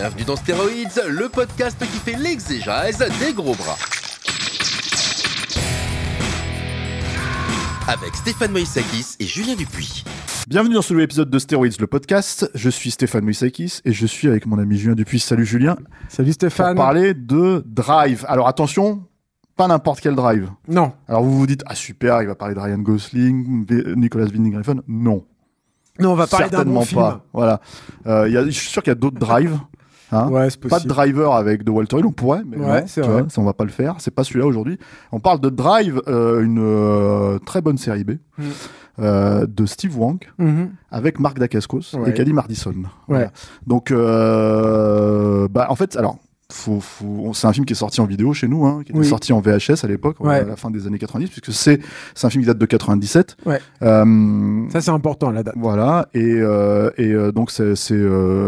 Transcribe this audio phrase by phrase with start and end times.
[0.00, 3.76] Bienvenue dans Stéroïdes, le podcast qui fait l'exégèse des gros bras.
[7.86, 10.04] Avec Stéphane Moïsakis et Julien Dupuis.
[10.48, 12.50] Bienvenue dans ce nouvel épisode de Steroids, le podcast.
[12.54, 15.20] Je suis Stéphane Moïsakis et je suis avec mon ami Julien Dupuis.
[15.20, 15.76] Salut Julien.
[16.08, 16.76] Salut Pour Stéphane.
[16.78, 18.24] parler de Drive.
[18.26, 19.04] Alors attention,
[19.56, 20.48] pas n'importe quel Drive.
[20.66, 24.56] Non, Alors vous vous dites, ah super, il va parler de Ryan Gosling, Nicolas Winding
[24.56, 24.80] Refn.
[24.88, 25.26] Non.
[25.98, 27.00] non, on va parler d'un Certainement bon film.
[27.02, 27.26] pas.
[27.34, 27.60] Voilà.
[28.06, 29.58] Euh, il y a- je suis sûr qu'il y a d'autres Drives.
[30.12, 30.28] Hein.
[30.30, 33.06] Ouais, Pas de driver avec de Walter Hill, on pourrait, mais Ouais, non, c'est tu
[33.08, 33.20] vrai.
[33.22, 33.96] vois, ça on va pas le faire.
[33.98, 34.78] C'est pas celui-là aujourd'hui.
[35.12, 38.42] On parle de Drive, euh, une euh, très bonne série B Mm.
[39.00, 40.70] euh, de Steve Wang Mhm.
[40.90, 42.10] avec Marc Dacascos Ouais.
[42.10, 42.74] et Cali Mardison.
[43.08, 43.30] Voilà.
[43.66, 43.92] Donc,
[45.50, 46.16] bah, en fait, alors,
[46.52, 48.98] faut, faut- c'est un film qui est sorti en vidéo chez nous, hein, qui était
[48.98, 49.06] Oui.
[49.06, 50.40] sorti en VHS à l'époque, Ouais.
[50.40, 51.78] à la fin des années 90, puisque c'est
[52.14, 53.36] c'est un film qui date de 97.
[53.46, 53.60] Ouais.
[53.82, 55.54] Euh, Ça, c'est important, la date.
[55.56, 57.74] voilà, et, euh, et donc c'est,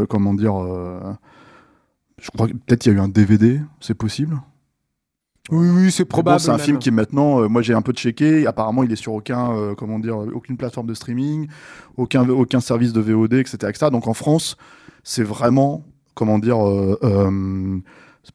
[0.08, 0.98] comment dire, euh,
[2.22, 4.40] je crois que peut-être il y a eu un DVD, c'est possible?
[5.50, 6.40] Oui, oui, c'est Bon, probable.
[6.40, 6.64] c'est un même.
[6.64, 9.52] film qui est maintenant, euh, moi j'ai un peu checké, apparemment il est sur aucun,
[9.56, 11.48] euh, comment dire, aucune plateforme de streaming,
[11.96, 13.86] aucun, aucun service de VOD, etc., etc.
[13.90, 14.56] Donc en France,
[15.02, 15.84] c'est vraiment,
[16.14, 17.82] comment dire, euh,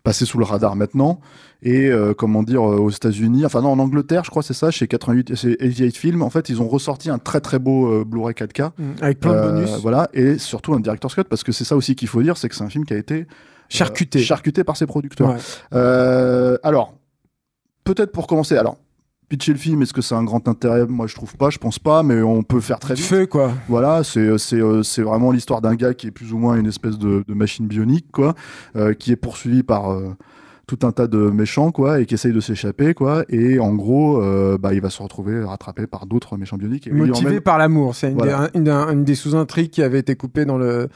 [0.03, 1.21] passé sous le radar maintenant.
[1.63, 5.33] Et comment dire, aux États-Unis, enfin non, en Angleterre, je crois c'est ça, chez 88,
[5.35, 8.71] chez 88 Films, en fait, ils ont ressorti un très très beau Blu-ray 4K.
[8.77, 8.95] Mhm.
[9.01, 9.71] Avec plein de bonus.
[9.81, 12.47] Voilà, et surtout un director's cut, parce que c'est ça aussi qu'il faut dire, c'est
[12.47, 13.25] que c'est un film qui a été
[13.69, 14.19] Charcuté.
[14.19, 15.29] charcuté par ses producteurs.
[15.29, 15.37] Ouais.
[15.73, 16.93] Euh, alors,
[17.83, 18.77] peut-être pour commencer, alors,
[19.29, 20.85] pitcher le film, est-ce que c'est un grand intérêt?
[20.85, 23.05] Moi, je trouve pas, je pense pas, mais on peut faire très vite.
[23.05, 23.51] Feu, quoi.
[23.67, 26.67] Voilà, c'est c'est euh, c'est vraiment l'histoire d'un gars qui est plus ou moins une
[26.67, 28.35] espèce de, de machine bionique, quoi,
[28.75, 30.15] euh, qui est poursuivi par euh,
[30.67, 34.21] tout un tas de méchants, quoi, et qui essaye de s'échapper, quoi, et en gros,
[34.21, 36.87] euh, bah, il va se retrouver rattrapé par d'autres méchants bioniques.
[36.87, 37.95] Et Motivé par l'amour.
[37.95, 38.49] C'est une, Voilà.
[38.53, 40.89] des, une, un- une des sous-intrigues qui avait été coupée dans le,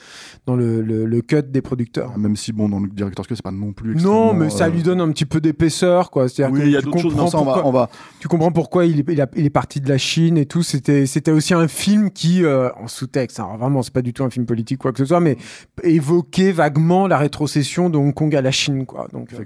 [0.46, 2.18] dans le, le, le cut des producteurs.
[2.18, 3.96] Même si, bon, dans le directeur que c'est pas non plus.
[3.96, 6.28] Non, mais ça euh, lui donne un petit peu d'épaisseur, quoi.
[6.28, 7.90] C'est-à-dire Oui, que il y a tu d'autres choses, ça, on va, pourquoi- on va,
[8.20, 10.64] tu comprends pourquoi il est, il a- il est parti de la Chine et tout.
[10.64, 14.26] C'était, c'était aussi un film qui, euh, en sous-texte, alors vraiment, c'est pas du tout
[14.26, 15.38] un film politique quoi que ce soit, mais
[15.84, 19.08] évoquait vaguement la rétrocession de Hong Kong à la Chine, quoi.
[19.14, 19.38] Donc, euh,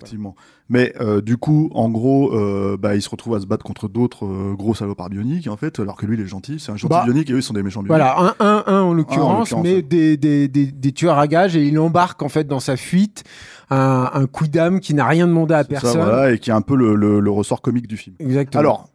[0.69, 3.87] Mais euh, du coup, en gros, euh, bah, il se retrouve à se battre contre
[3.87, 6.59] d'autres euh, gros salopards bioniques, en fait, alors que lui, il est gentil.
[6.59, 8.03] C'est un gentil Bah, bionique et eux, ils sont des méchants bioniques.
[8.03, 9.81] voilà, un, un, un en l'occurrence, l'occurrence, mais ouais.
[9.83, 13.23] des, des, des, des tueurs à gages et il embarque en fait dans sa fuite
[13.69, 16.01] un, un coup d'âme qui n'a rien demandé à ça, personne.
[16.01, 18.15] voilà, et qui est un peu le, le- le ressort comique du film.
[18.19, 18.59] Exactement.
[18.59, 18.89] Alors,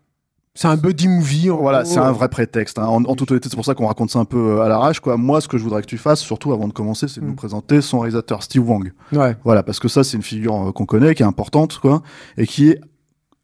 [0.54, 1.48] c'est un buddy movie.
[1.48, 2.78] voilà, c'est un vrai prétexte.
[2.78, 2.86] hein.
[2.86, 5.00] En, en toute honnêteté, c'est pour ça qu'on raconte ça un peu euh, à l'arrache.
[5.00, 5.16] Quoi.
[5.16, 7.28] Moi, ce que je voudrais que tu fasses, surtout avant de commencer, c'est de Mm.
[7.28, 8.92] nous présenter son réalisateur, Steve Wang.
[9.12, 9.36] Ouais.
[9.44, 12.02] Voilà, parce que ça, c'est une figure euh, qu'on connaît, qui est importante, quoi,
[12.36, 12.80] et qui est,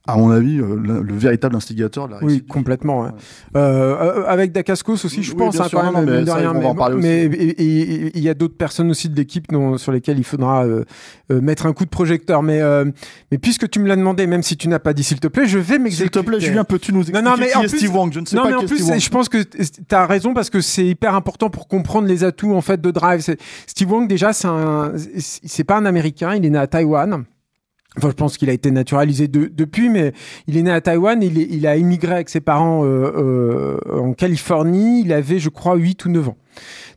[0.07, 3.03] à mon avis, euh, le, le véritable instigateur de la Oui, complètement.
[3.03, 3.11] ouais.
[3.57, 6.53] Euh, avec Dacascos aussi, je Oui, pense, hein, sûr, quand non, même, mais de rien.
[6.55, 9.47] mais en il y a d'autres personnes aussi de l'équipe
[9.77, 10.85] sur lesquelles il faudra euh,
[11.33, 12.43] euh, mettre un coup de projecteur.
[12.43, 12.61] Mais,
[13.31, 15.47] mais puisque tu me l'as demandé, même si tu n'as pas dit s'il te plaît,
[15.47, 16.21] je vais S'il m'exécuter.
[16.21, 18.13] te plaît, Julien, peux-tu nous expliquer Non, non, mais qui en est plus- Steve Wang?
[18.13, 19.95] Je ne sais non, pas mais en qui est plus, Steve je pense que tu
[19.95, 23.23] as raison parce que c'est hyper important pour comprendre les atouts en fait de Drive.
[23.67, 27.25] Steve Wang, déjà, c'est un, c'est pas un Américain, il est né à Taïwan.
[27.99, 30.13] Enfin, je pense qu'il a été naturalisé de- depuis, mais
[30.47, 31.23] il est né à Taïwan.
[31.23, 33.13] Il, il a immigré avec ses parents euh,
[33.87, 35.03] euh, en Californie.
[35.05, 36.37] Il avait, je crois, 8 ou 9 ans.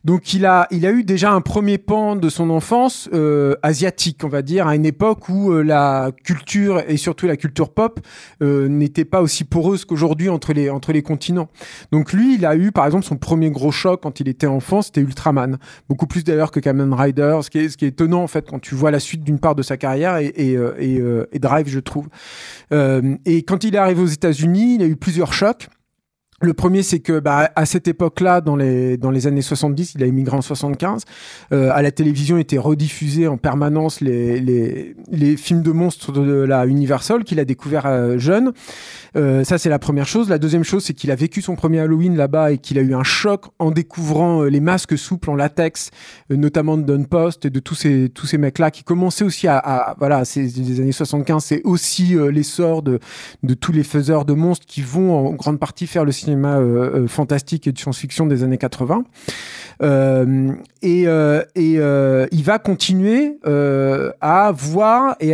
[0.04, 4.24] Donc il a, il a eu déjà un premier pan de son enfance euh, asiatique,
[4.24, 8.00] on va dire, à une époque où euh, la culture et surtout la culture pop
[8.42, 11.48] euh, n'était pas aussi poreuse qu'aujourd'hui entre les, entre les continents.
[11.92, 14.82] Donc lui, il a eu par exemple son premier gros choc quand il était enfant,
[14.82, 15.58] c'était Ultraman.
[15.88, 18.48] Beaucoup plus d'ailleurs que Kamen Rider, ce qui est, ce qui est étonnant en fait
[18.48, 21.28] quand tu vois la suite d'une part de sa carrière et, et, euh, et, euh,
[21.32, 22.08] et Drive, je trouve.
[22.72, 25.68] Euh, et quand il est arrivé aux États-Unis, il a eu plusieurs chocs.
[26.42, 30.02] Le premier, c'est que bah, à cette époque-là, dans les dans les années 70, il
[30.02, 31.04] a immigré en 75.
[31.52, 36.32] Euh, à la télévision, étaient rediffusés en permanence les, les les films de monstres de
[36.32, 38.52] la Universal qu'il a découvert euh, jeune.
[39.16, 40.30] Euh, ça, c'est la première chose.
[40.30, 42.94] La deuxième chose, c'est qu'il a vécu son premier Halloween là-bas et qu'il a eu
[42.94, 45.90] un choc en découvrant euh, les masques souples en latex,
[46.30, 49.46] euh, notamment de Don Post et de tous ces tous ces mecs-là qui commençaient aussi
[49.46, 52.98] à, à voilà, c'est des années 75, c'est aussi euh, l'essor de
[53.42, 56.58] de tous les faiseurs de monstres qui vont en grande partie faire le cinéma cinéma
[56.58, 59.04] euh, euh, fantastique et de science-fiction des années 80.
[59.82, 61.74] Euh, et et
[62.32, 65.32] il va continuer à voir et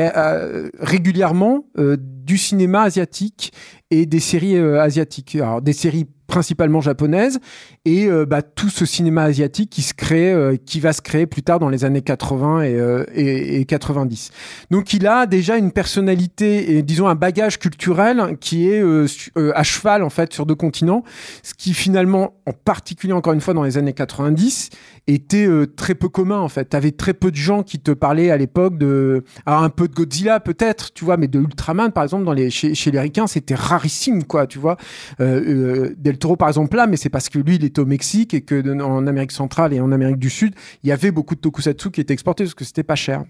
[0.81, 3.53] régulièrement du cinéma asiatique
[3.91, 5.37] et des séries asiatiques.
[5.37, 7.39] Alors des séries principalement japonaises
[7.87, 11.25] et euh, bah, tout ce cinéma asiatique qui se crée, euh, qui va se créer
[11.25, 14.33] plus tard dans les années 80 et, euh, et, et 90.
[14.73, 19.07] Donc il a déjà une personnalité et disons un bagage culturel qui est euh,
[19.39, 21.05] euh, à cheval en fait sur deux continents,
[21.45, 24.71] ce qui finalement, en particulier encore une fois dans les années 90,
[25.07, 26.65] était euh, très peu commun en fait.
[26.67, 29.95] T'avais très peu de gens qui te parlaient à l'époque de, alors un peu de
[29.95, 33.27] Godzilla peut-être, tu vois, mais de Ultraman par exemple dans les chez, chez les Ricains
[33.27, 34.77] c'était rarissime quoi, tu vois.
[35.21, 37.87] Euh, euh, Del Toro par exemple là, mais c'est parce que lui il était au
[37.87, 41.35] Mexique et que en Amérique centrale et en Amérique du Sud il y avait beaucoup
[41.35, 43.25] de tokusatsu qui étaient exportés parce que c'était pas cher.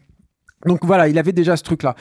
[0.64, 1.94] Donc voilà, il avait déjà ce truc-là.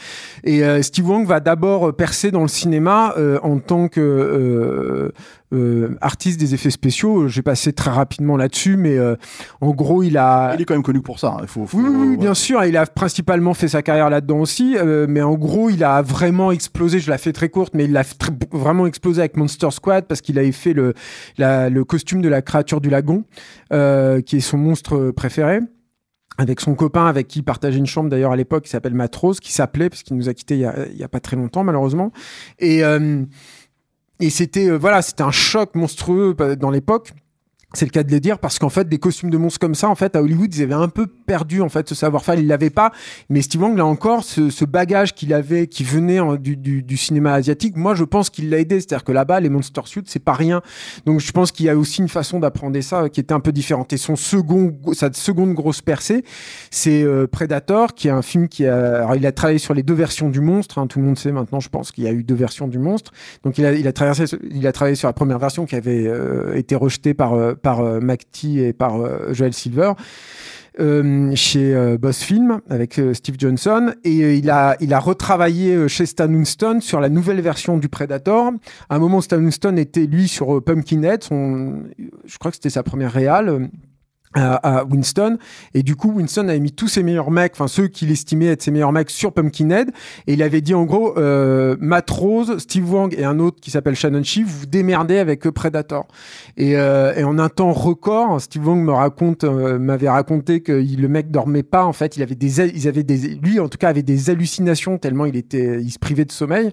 [0.44, 4.00] Et euh, Steve Wong va d'abord euh, percer dans le cinéma euh, en tant que
[4.00, 5.12] euh,
[5.54, 7.28] euh, artiste des effets spéciaux.
[7.28, 9.18] J'ai passé très rapidement là-dessus, mais euh,
[9.62, 10.54] en gros, il a.
[10.56, 11.34] Il est quand même connu pour ça.
[11.38, 11.38] hein.
[11.42, 12.18] Il faut, faut- Oui, oui, oui, ouais.
[12.18, 12.63] bien sûr.
[12.63, 16.52] Il a principalement fait sa carrière là-dedans aussi, euh, mais en gros, il a vraiment
[16.52, 17.00] explosé.
[17.00, 18.04] Je la fais très courte, mais il a
[18.54, 20.94] vraiment explosé avec Monster Squad parce qu'il avait fait le,
[21.38, 23.25] la- le costume de la créature du lagon,
[23.74, 25.60] euh, qui est son monstre préféré.
[26.38, 29.40] Avec son copain, avec qui il partageait une chambre d'ailleurs à l'époque, qui s'appelle Matrose,
[29.40, 31.38] qui s'appelait, parce qu'il nous a quittés il y a, il y a pas très
[31.38, 32.12] longtemps malheureusement.
[32.60, 33.24] Et, euh,
[34.20, 37.14] et c'était euh, voilà, c'était un choc monstrueux euh, dans l'époque.
[37.74, 39.90] C'est le cas de le dire parce qu'en fait des costumes de monstres comme ça
[39.90, 42.36] en fait à Hollywood ils avaient un peu perdu en fait ce savoir-faire.
[42.36, 42.92] Ils l'avaient pas.
[43.30, 46.84] Mais Steve Wong là encore ce, ce bagage qu'il avait qui venait en- du, du,
[46.84, 48.80] du cinéma asiatique moi je pense qu'il l'a aidé.
[48.80, 50.62] C'est-à-dire que là-bas les monster suits c'est pas rien.
[51.06, 53.42] Donc je pense qu'il y a aussi une façon d'apprendre ça euh, qui était un
[53.42, 53.92] peu différente.
[53.92, 56.24] Et son second sa seconde grosse percée
[56.72, 59.84] c'est euh, Predator qui est un film qui a alors il a travaillé sur les
[59.84, 62.12] deux versions du monstre hein, tout le monde sait maintenant je pense qu'il y a
[62.14, 63.12] eu deux versions du monstre.
[63.44, 66.06] Donc il a, il a, traversé, il a travaillé sur la première version qui avait
[66.08, 69.94] euh, été rejetée par, euh, par euh, McTee et par euh, Joel Silver.
[70.80, 76.28] euh, chez Boss Film avec Steve Johnson et il a il a retravaillé chez Stan
[76.28, 78.52] Winston sur la nouvelle version du Predator.
[78.90, 83.14] À un moment, Stan Winston était lui sur Pumpkinhead, je crois que c'était sa première
[83.14, 83.70] réale.
[84.36, 85.38] À, Winston.
[85.74, 88.62] Et du coup Winston avait mis tous ses meilleurs mecs enfin ceux qu'il estimait être
[88.62, 89.92] ses meilleurs mecs sur Pumpkinhead.
[90.28, 93.72] Et il avait dit en gros euh, Matt Rose, Steve Wang et un autre qui
[93.72, 96.08] s'appelle Shannon Chief vous démerdez avec Predator.
[96.58, 100.81] Et, euh, et en un temps record Steve Wang me raconte euh, m'avait raconté que
[100.81, 102.18] il- le mec dormait pas en fait.
[102.18, 105.36] Il avait des ils avaient des lui en tout cas avait des hallucinations tellement il
[105.36, 106.72] était il se privait de sommeil.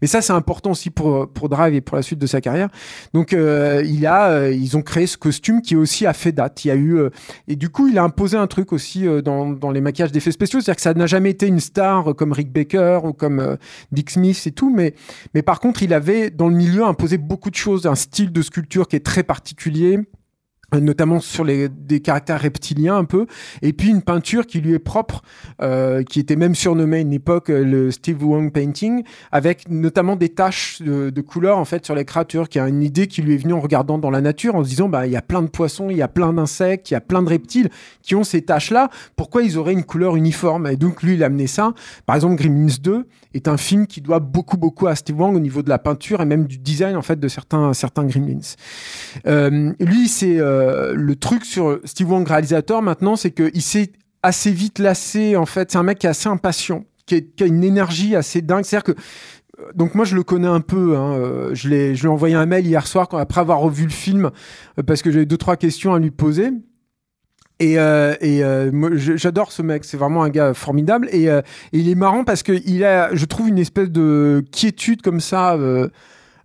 [0.00, 2.68] Mais ça c'est important aussi pour pour Drive et pour la suite de sa carrière.
[3.12, 6.64] Donc euh, il a euh, ils ont créé ce costume qui aussi a fait date.
[6.64, 7.10] Il y a eu euh,
[7.48, 10.60] et du coup, il a imposé un truc aussi euh, dans, les maquillages d'effets spéciaux,
[10.60, 13.56] c'est-à-dire que ça n'a jamais été une star euh, comme Rick Baker ou comme
[13.92, 14.94] Dick Smith et tout, mais,
[15.34, 18.42] mais par contre, il avait dans le milieu imposé beaucoup de choses, un style de
[18.42, 20.00] sculpture qui est très particulier
[20.80, 23.26] notamment sur des caractères reptiliens un peu,
[23.62, 25.22] et puis une peinture qui lui est propre,
[25.62, 30.16] euh, qui était même surnommée à une époque euh, le Steve Wong painting, avec notamment
[30.16, 33.22] des taches de, de couleur en fait sur les créatures, qui a une idée qui
[33.22, 35.22] lui est venue en regardant dans la nature, en se disant bah il y a
[35.22, 37.70] plein de poissons, il y a plein d'insectes, il y a plein de reptiles
[38.02, 40.66] qui ont ces taches-là, pourquoi ils auraient une couleur uniforme?
[40.66, 41.74] Et donc lui il a amené ça.
[42.06, 45.40] Par exemple Gremlins 2 est un film qui doit beaucoup beaucoup à Steve Wong au
[45.40, 48.54] niveau de la peinture et même du design en fait de certains certains Gremlins.
[49.26, 50.36] Euh, lui, c'est
[50.94, 55.36] le truc sur Steve Wong réalisateur maintenant, c'est qu'il s'est assez vite lassé.
[55.36, 58.64] En fait, c'est un mec qui est assez impatient, qui, a une énergie assez dingue.
[58.64, 59.00] C'est-à-dire que
[59.60, 60.96] euh, donc moi je le connais un peu.
[60.96, 63.84] Hein, euh, je l'ai, je lui ai envoyé un mail hier soir après avoir revu
[63.84, 64.30] le film
[64.78, 66.50] euh, parce que j'avais deux trois questions à lui poser.
[67.60, 71.08] Et, euh, euh, j'adore ce mec, c'est vraiment un gars formidable.
[71.12, 71.40] Et, euh,
[71.72, 75.20] et il est marrant parce que il a, je trouve, une espèce de quiétude comme
[75.20, 75.56] ça.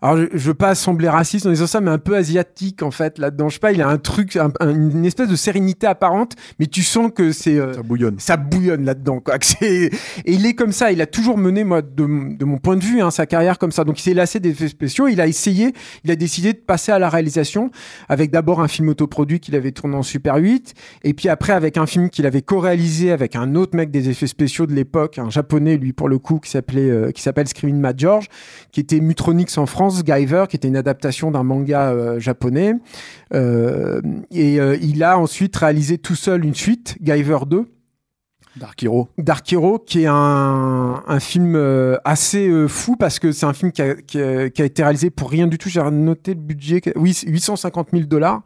[0.02, 2.92] Alors, je, je veux pas sembler raciste en disant ça, mais un peu asiatique en
[2.92, 3.50] fait là-dedans.
[3.50, 6.68] Je sais pas, il a un truc, un- un- une espèce de sérénité apparente, mais
[6.68, 8.16] tu sens que c'est euh, Ça bouillonne.
[8.20, 9.20] ça bouillonne là-dedans.
[9.20, 9.36] Quoi.
[9.62, 9.92] Et
[10.26, 10.92] il est comme ça.
[10.92, 13.72] Il a toujours mené, moi, de, de mon point de vue, hein, sa carrière comme
[13.72, 13.84] ça.
[13.84, 15.08] Donc il s'est lassé des effets spéciaux.
[15.08, 17.70] Il a essayé, il a décidé de passer à la réalisation
[18.08, 21.78] avec d'abord un film autoproduit qu'il avait tourné en Super 8, et puis après avec
[21.78, 25.30] un film qu'il avait co-réalisé avec un autre mec des effets spéciaux de l'époque, un
[25.30, 28.28] japonais, lui pour le coup, qui s'appelait, euh, qui s'appelle Screaming Mad George,
[28.72, 32.74] qui était Mutronix en France, Guyver, qui était une adaptation d'un manga euh, japonais.
[33.34, 37.66] Euh, et euh, il a ensuite réalisé tout seul une suite, Guyver 2.
[38.60, 39.08] Dark Hero.
[39.18, 43.54] Dark Hero, qui est un, un film euh, assez euh, fou parce que c'est un
[43.54, 45.70] film qui a, qui, a, qui a été réalisé pour rien du tout.
[45.70, 48.42] J'ai noté le budget, oui, 850 000 dollars.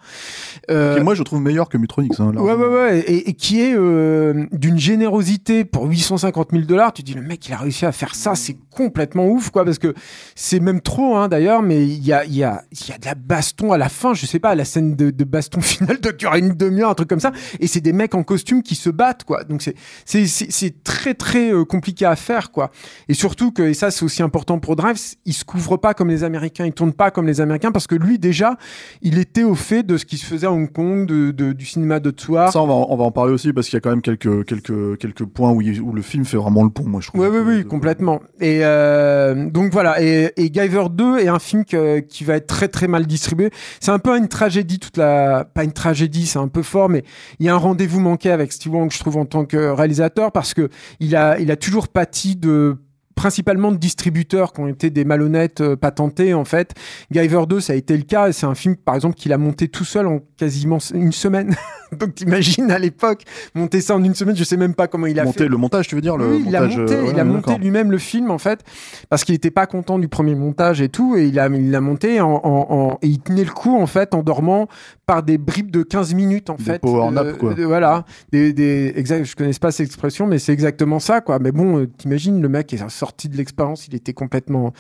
[0.70, 2.20] Euh, moi je trouve meilleur que Mutronix.
[2.20, 6.94] Hein, ouais, ouais, ouais, et, et qui est euh, d'une générosité pour 850 000 dollars.
[6.94, 9.80] Tu dis le mec, il a réussi à faire ça, c'est complètement ouf, quoi, parce
[9.80, 9.94] que
[10.36, 11.62] c'est même trop, hein, d'ailleurs.
[11.64, 13.90] Mais il y a, il y a, il y a de la baston à la
[13.90, 14.14] fin.
[14.14, 17.10] Je sais pas, la scène de, de baston finale de durer une demi-heure, un truc
[17.10, 17.32] comme ça.
[17.60, 19.44] Et c'est des mecs en costume qui se battent, quoi.
[19.44, 22.72] Donc c'est c'est très très euh, compliqué à faire quoi.
[23.08, 26.10] Et surtout que et ça c'est aussi important pour Drive, il se couvre pas comme
[26.10, 28.58] les Américains, il tourne pas comme les Américains parce que lui déjà
[29.02, 31.66] il était au fait de ce qui se faisait à Hong Kong, de, de du
[31.66, 32.52] cinéma de soir.
[32.52, 34.46] Ça on va, on va en parler aussi parce qu'il y a quand même quelques
[34.46, 37.22] quelques quelques points où, il, où le film fait vraiment le pont moi je trouve.
[37.22, 38.22] Oui oui oui complètement.
[38.40, 42.48] Et euh, donc voilà et, et Guyver 2 est un film que, qui va être
[42.48, 43.50] très très mal distribué.
[43.80, 47.04] C'est un peu une tragédie toute la pas une tragédie c'est un peu fort mais
[47.40, 49.93] il y a un rendez-vous manqué avec Steve Wong je trouve en tant que réalisateur
[50.32, 50.70] parce que
[51.00, 52.78] il a, il a toujours pâti de
[53.16, 56.74] principalement de distributeurs qui ont été des malhonnêtes euh, patentés en fait.
[57.12, 59.68] Guyver 2 ça a été le cas, c'est un film par exemple qu'il a monté
[59.68, 61.56] tout seul en quasiment une semaine.
[62.00, 63.22] Donc t'imagines à l'époque
[63.54, 65.48] monter ça en une semaine, je sais même pas comment il a fait.
[65.48, 67.92] Le montage, tu veux dire le oui, montage, il a monté, euh, ouais, monté lui-même
[67.92, 68.62] le film en fait
[69.10, 71.82] parce qu'il était pas content du premier montage et tout et il a il l'a
[71.82, 74.68] monté en, en- en- et il tenait le coup en fait en dormant
[75.06, 76.80] par des bribes de 15 minutes en Des fait.
[76.80, 77.54] power nap, quoi.
[77.54, 81.38] de- voilà, des, des exact, je connais pas cette expression mais c'est exactement ça quoi.
[81.40, 84.74] Mais bon, euh, t'imagines le mec est sorti de l'expérience, il était complètement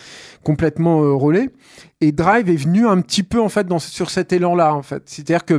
[0.43, 1.49] complètement euh, relais
[2.01, 4.81] et Drive est venu un petit peu en fait dans sur cet élan là en
[4.83, 5.03] fait.
[5.05, 5.57] C'est-à-dire que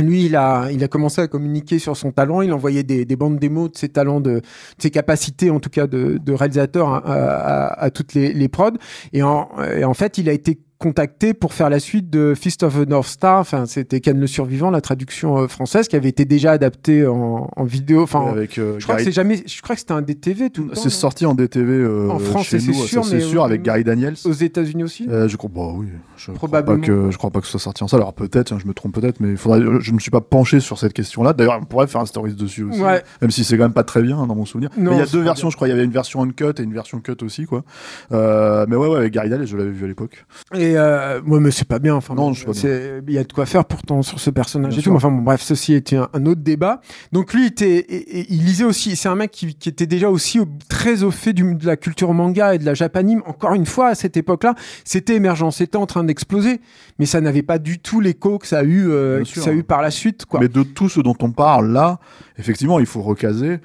[0.00, 2.42] lui, il a, il a commencé à communiquer sur son talent.
[2.42, 4.42] Il envoyait des, des bandes démos de ses talents, de,
[4.76, 8.72] ses capacités, en tout cas, de, réalisateur à, à- à toutes les, les prods.
[9.12, 12.62] Et en, et en fait, il a été contacté pour faire la suite de Fist
[12.62, 13.40] of the North Star.
[13.40, 17.48] Enfin, c'était Ken le Survivant, la traduction euh, française, qui avait été déjà adaptée en,
[17.54, 18.02] en vidéo.
[18.02, 20.70] Enfin, avec euh, je crois que c'est jamais, je crois que c'était un DTV tout
[20.74, 24.16] c'est sorti en DTV euh, En France, c'est sûr, c'est sûr avec Gary Daniels.
[24.24, 25.06] Aux États-Unis aussi.
[25.08, 26.80] Euh, je crois, bah oui, je Probablement.
[26.80, 28.00] Crois pas que, je crois pas que ce soit sorti en salle.
[28.00, 30.78] Alors peut-être, hein, je me trompe peut-être, mais faudrait, je me suis pas penché sur
[30.78, 31.32] cette question-là.
[31.32, 32.80] D'ailleurs, on pourrait faire un stories dessus aussi.
[32.80, 33.02] Ouais.
[33.20, 34.70] Même si c'est quand même pas très bien hein, dans mon souvenir.
[34.76, 35.50] Non, mais il y a deux versions, bien.
[35.52, 35.68] je crois.
[35.68, 37.64] Il y avait une version uncut et une version cut aussi, quoi.
[38.10, 40.24] Mais ouais, ouais, avec Gary Daniels, je l'avais vu à l'époque.
[40.54, 41.94] Et euh, ouais, mais c'est pas bien.
[41.94, 44.84] Enfin, Non, Il y a de quoi faire pourtant sur ce personnage Bien et tout.
[44.84, 44.92] sûr.
[44.92, 46.80] Mais Enfin bon, bref, ceci était un, un autre débat.
[47.12, 48.96] Donc lui était, et- et il lisait aussi.
[48.96, 51.76] C'est un mec qui, qui était déjà aussi au- très au fait du, de la
[51.76, 53.22] culture manga et de la japanime.
[53.26, 54.54] Encore une fois, à cette époque-là,
[54.84, 56.60] c'était émergent, c'était en train d'exploser,
[56.98, 59.42] mais ça n'avait pas du tout l'écho que ça a eu, euh, Bien que sûr.
[59.42, 60.40] ça a eu par la suite, quoi.
[60.40, 61.98] Mais de tout ce dont on parle là,
[62.38, 63.58] effectivement, il faut recaser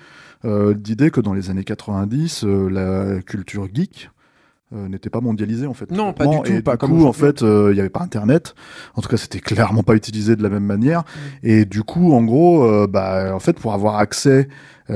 [0.45, 4.09] euh, l'idée que dans les années 90, euh, la culture geek
[4.71, 5.89] euh, n'était pas mondialisée en fait.
[5.91, 7.89] Non, pas du tout, Et pas du comme coup, en fait, euh, il n'y avait
[7.89, 8.53] pas Internet.
[8.95, 11.03] En tout cas, c'était clairement pas utilisé de la même manière.
[11.41, 14.47] Et du coup, en gros, euh, bah, en fait, pour avoir accès euh,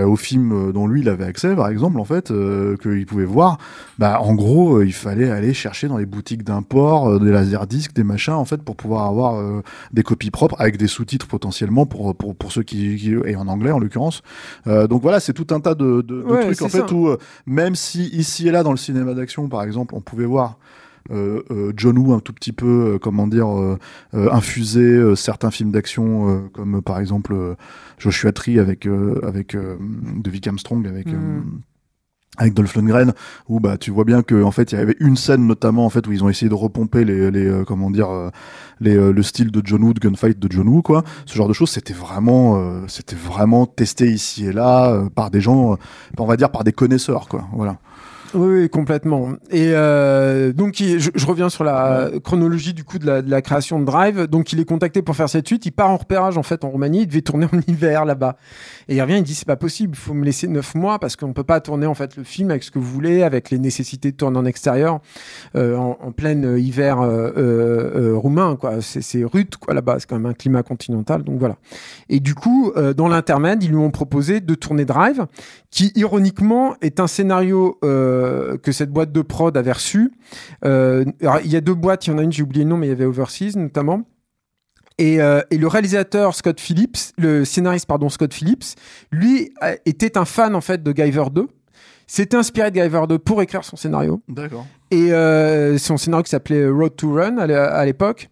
[0.01, 3.25] aux films euh, dont lui il avait accès, par exemple, en fait, euh, qu'il pouvait
[3.25, 3.57] voir,
[3.99, 7.93] bah, en gros, euh, il fallait aller chercher dans les boutiques d'import euh, des laserdiscs,
[7.93, 11.85] des machins, en fait, pour pouvoir avoir euh, des copies propres avec des sous-titres potentiellement
[11.85, 14.21] pour, pour, pour ceux qui, qui et en anglais en l'occurrence.
[14.67, 16.93] Euh, donc voilà, c'est tout un tas de, de, de Ouais, trucs en fait ça.
[16.93, 20.25] où euh, même si ici et là dans le cinéma d'action par exemple, on pouvait
[20.25, 20.92] voir euh, euh,
[21.75, 23.77] John Woo un tout petit peu, euh, comment dire, euh,
[24.13, 27.55] euh, infuser euh, certains films d'action euh, comme euh, par exemple euh,
[27.97, 29.77] Joshua Tree avec euh, avec euh,
[30.15, 31.59] de Vic Armstrong avec euh, Mm.
[32.37, 33.13] avec Dolph Lundgren
[33.47, 35.89] où bah tu vois bien que en fait il y avait une scène notamment en
[35.89, 38.29] fait où ils ont essayé de repomper les, les euh, comment dire euh,
[38.79, 41.03] les, euh, le style de John Woo de gunfight de John Woo quoi.
[41.27, 45.29] Ce genre de choses c'était vraiment euh, c'était vraiment testé ici et là euh, par
[45.29, 45.75] des gens euh,
[46.17, 47.47] on va dire par des connaisseurs quoi.
[47.53, 47.77] Voilà
[48.35, 49.33] Oui, oui, complètement.
[49.51, 53.29] Et euh, donc, il- je, je reviens sur la chronologie du coup de la, de
[53.29, 54.25] la création de Drive.
[54.27, 55.65] Donc, il est contacté pour faire cette suite.
[55.67, 57.01] Il part en repérage en fait en Roumanie.
[57.01, 58.37] Il devait tourner en hiver là-bas.
[58.87, 59.17] Et il revient.
[59.17, 59.93] Il dit c'est pas possible.
[59.95, 62.49] Il faut me laisser neuf mois parce qu'on peut pas tourner en fait le film
[62.49, 64.99] avec ce que vous voulez, avec les nécessités de tourner en extérieur
[65.55, 68.55] euh, en, en plein euh, hiver euh, euh, roumain.
[68.55, 69.97] Quoi, c'est c'est rude quoi là-bas.
[69.99, 71.23] C'est quand même un climat continental.
[71.23, 71.57] Donc voilà.
[72.09, 75.25] Et du coup, dans l'intermède, ils lui ont proposé de tourner Drive,
[75.69, 78.22] qui ironiquement est un scénario euh,
[78.61, 80.11] que cette boîte de prod avait reçu.
[80.65, 82.69] Euh, alors, il y a deux boîtes, il y en a une, j'ai oublié le
[82.69, 84.03] nom, mais il y avait Overseas notamment.
[84.99, 88.75] Et, euh, et le réalisateur Scott Phillips, le scénariste pardon Scott Phillips,
[89.11, 91.47] lui a- était un fan en fait de Guyver 2.
[92.05, 96.29] S'était inspiré de Guyver 2 pour écrire son scénario d'accord et euh, son scénario qui
[96.29, 98.29] s'appelait Road to Run à l'époque.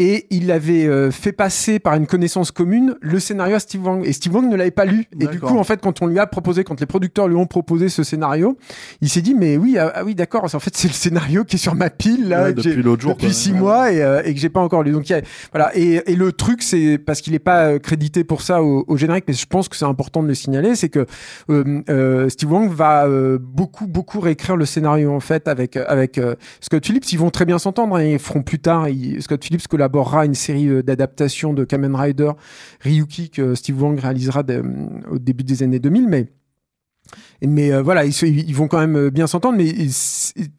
[0.00, 4.04] Et il avait euh, fait passer par une connaissance commune le scénario à Steve Wang.
[4.06, 5.06] Et Steve Wang ne l'avait pas lu.
[5.20, 7.46] Et du coup en fait quand on lui a proposé quand les producteurs lui ont
[7.46, 8.56] proposé ce scénario
[9.00, 11.56] il s'est dit mais oui ah, ah oui d'accord en fait c'est le scénario qui
[11.56, 13.34] est sur ma pile là Ouais, depuis l'autre jour, depuis quoi.
[13.34, 13.58] six Ouais.
[13.58, 14.92] mois et, euh, et que j'ai pas encore lu.
[14.92, 15.76] Donc y a- voilà.
[15.76, 18.96] Et, et le truc c'est parce qu'il est pas euh, crédité pour ça au, au
[18.96, 21.06] générique mais je pense que c'est important de le signaler c'est que
[21.50, 26.20] euh, euh, Steve Wang va euh, beaucoup beaucoup réécrire le scénario en fait avec avec
[26.60, 27.10] Scott Phillips.
[27.12, 28.86] Ils vont très bien s'entendre hein, ils feront plus tard
[29.20, 32.30] Scott Phillips collaborera à une série euh, d'adaptations de Kamen Rider
[32.80, 34.62] Ryuki que Steve Wang réalisera de-
[35.10, 36.28] au début des années 2000 mais
[37.42, 39.56] mais euh, voilà, ils, vont quand même euh, bien s'entendre.
[39.56, 39.72] Mais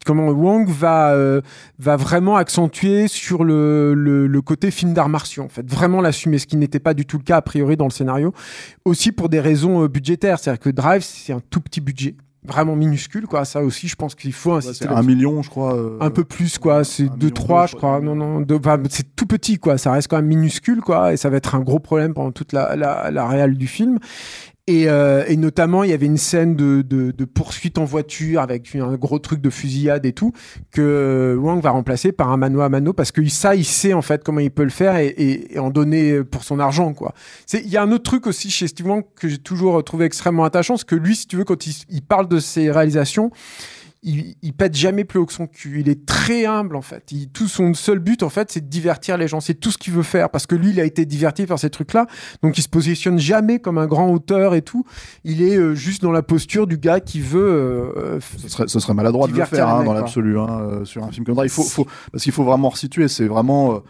[0.06, 1.40] comment Wang va euh,
[1.78, 6.46] va vraiment accentuer sur le, le, côté film d'art martiaux, en fait, vraiment l'assumer, ce
[6.46, 8.32] qui n'était pas du tout le cas a priori dans le scénario.
[8.84, 12.16] Aussi pour des raisons euh, budgétaires, c'est-à-dire que Drive c'est un tout petit budget,
[12.46, 13.44] vraiment minuscule, quoi.
[13.44, 14.86] Ça aussi, je pense qu'il faut insister.
[14.88, 15.74] un million, je crois.
[15.74, 16.84] euh, Un peu plus, quoi.
[16.84, 18.00] C'est un 2 million 3 deux, je crois.
[18.00, 18.44] Non, non.
[18.52, 19.78] enfin, c'est tout petit, quoi.
[19.78, 21.12] Ça reste quand même minuscule, quoi.
[21.12, 23.98] Et ça va être un gros problème pendant toute la, la, la réale du film.
[24.66, 28.40] Et, euh, et notamment, il y avait une scène de, de, de poursuite en voiture
[28.40, 30.32] avec un gros truc de fusillade et tout
[30.70, 34.02] que Wang va remplacer par un mano à mano parce que ça, il sait en
[34.02, 37.14] fait comment il peut le faire et, et, et en donner pour son argent, quoi.
[37.52, 40.44] Il y a un autre truc aussi chez Steve Wang que j'ai toujours trouvé extrêmement
[40.44, 43.30] attachant, c'est que lui, si tu veux, quand il, il parle de ses réalisations,
[44.02, 45.80] il, il pète jamais plus haut que son cul.
[45.80, 47.12] Il est très humble en fait.
[47.12, 49.40] Il, tout son seul but en fait, c'est de divertir les gens.
[49.40, 51.68] C'est tout ce qu'il veut faire parce que lui, il a été diverti par ces
[51.70, 52.06] trucs-là.
[52.42, 54.84] Donc, il se positionne jamais comme un grand auteur et tout.
[55.24, 57.40] Il est euh, juste dans la posture du gars qui veut.
[57.40, 60.84] euh, euh, Ce serait, ce serait maladroit de le faire hein, dans l'absolu hein, euh,
[60.84, 61.44] sur un film comme ça.
[61.44, 63.08] Il faut, faut, parce qu'il faut vraiment resituer.
[63.08, 63.82] C'est vraiment,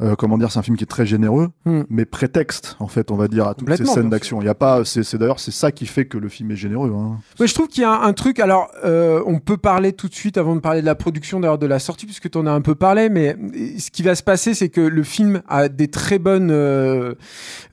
[0.00, 1.82] euh, comment dire, c'est un film qui est très généreux, Hmm.
[1.88, 4.40] mais prétexte en fait, on va dire à toutes ces scènes d'action.
[4.42, 6.92] Il y a pas, c'est d'ailleurs c'est ça qui fait que le film est généreux.
[6.94, 7.18] Hein.
[7.40, 8.38] Ouais, je trouve qu'il y a un, un truc.
[8.40, 11.58] Alors, euh, on peut parler tout de suite avant de parler de la production, d'ailleurs
[11.58, 13.08] de la sortie, puisque tu en as un peu parlé.
[13.08, 16.50] Mais euh, ce qui va se passer, c'est que le film a des très bonnes
[16.50, 17.14] euh,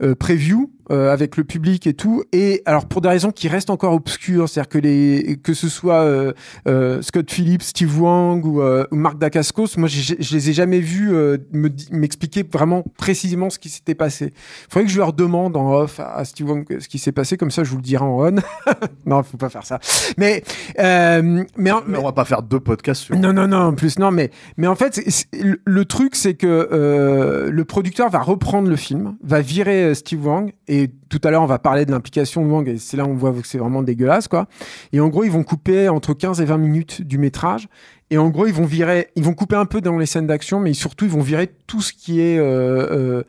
[0.01, 0.71] euh, previews.
[0.91, 4.49] Euh, avec le public et tout et alors pour des raisons qui restent encore obscures
[4.49, 6.33] c'est-à-dire que les que ce soit euh,
[6.67, 10.53] euh, Scott Phillips, Steve Wang ou, euh, ou Marc Dacascos moi j'ai- je les ai
[10.53, 14.97] jamais vus euh, me m'expliquer vraiment précisément ce qui s'était passé il faudrait que je
[14.97, 17.69] leur demande en off à, à Steve Wang ce qui s'est passé comme ça je
[17.69, 18.35] vous le dirai en on
[19.05, 19.79] non, faut pas faire ça.
[20.17, 20.43] Mais,
[20.79, 23.15] euh, mais, en- Mais on va pas faire deux podcasts sur.
[23.17, 25.01] non, non, non, en plus, non, mais, mais en fait,
[25.33, 30.25] le- le truc, c'est que euh, le producteur va reprendre le film, va virer Steve
[30.25, 30.72] Wang, et
[31.09, 33.15] tout à l'heure, on va parler de l'implication de Wang, et c'est là où on
[33.15, 34.47] voit que c'est vraiment dégueulasse, quoi.
[34.91, 37.67] Et en gros, ils vont couper entre 15 et 20 minutes du métrage,
[38.09, 41.11] et en gros, ils vont couper un peu dans les scènes d'action, mais surtout, ils
[41.11, 42.43] vont virer tout ce qui est euh,
[42.91, 43.23] euh,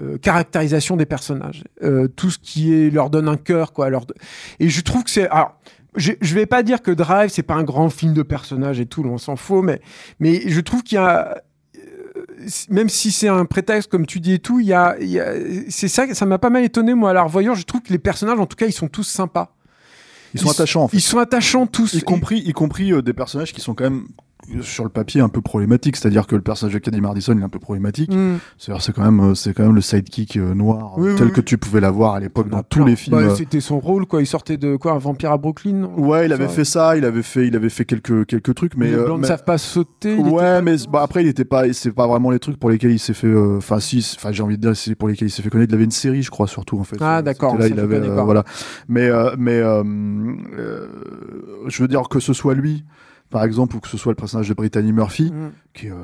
[0.00, 1.64] euh, caractérisation des personnages,
[2.16, 3.90] tout ce qui est leur donne un cœur, quoi.
[4.60, 5.58] Et je trouve que c'est, alors,
[5.96, 8.86] je, je vais pas dire que Drive c'est pas un grand film de personnages et
[8.86, 9.80] tout, on s'en fout, mais
[10.20, 11.42] mais je trouve qu'il y a
[12.68, 15.34] même si c'est un prétexte comme tu dis et tout, il y a, a
[15.68, 17.54] c'est ça, ça m'a pas mal étonné moi à la revoyant.
[17.54, 19.54] Je trouve que les personnages, en tout cas, ils sont tous sympas.
[20.34, 20.96] Ils sont attachants en fait.
[20.96, 21.94] Ils sont attachants tous.
[21.94, 24.08] y compris, y compris euh, des personnages qui sont quand même
[24.62, 25.96] sur le papier un peu problématiques.
[25.96, 28.12] C'est-à-dire que le personnage de Caddy Mardison il est un peu problématique.
[28.12, 28.36] Mm.
[28.58, 31.18] C'est-à-dire c'est quand même, euh, c'est quand même le sidekick euh, noir Oui, euh, oui,
[31.18, 31.32] tel oui.
[31.32, 32.86] que tu pouvais l'avoir à l'époque en dans a tous plein.
[32.88, 33.16] les films.
[33.16, 34.20] Bah, euh, C'était son rôle, quoi.
[34.22, 35.84] Il sortait de quoi, un vampire à Brooklyn?
[35.96, 36.52] Ouais, il avait Ça.
[36.52, 39.20] fait ça, il avait fait, il avait fait quelques quelques trucs, mais les euh, blancs
[39.20, 40.14] ne savent pas sauter.
[40.16, 42.92] Ouais, pas- mais bah, après il était pas, c'est pas vraiment les trucs pour lesquels
[42.92, 43.26] il s'est fait.
[43.26, 45.50] euh, Enfin, si, c'est- enfin j'ai envie de dire c'est pour lesquels il s'est fait
[45.50, 45.72] connaître.
[45.72, 46.96] Il avait une série, je crois surtout en fait.
[47.00, 48.44] Ah, Euh, d'accord, Là, ça, il avait, euh, voilà.
[48.88, 49.82] Mais euh, mais euh,
[50.58, 50.86] euh,
[51.68, 52.84] je veux dire que ce soit lui.
[53.30, 55.50] Par exemple, ou que ce soit le personnage de Brittany Murphy, Mm.
[55.74, 55.94] qui est euh,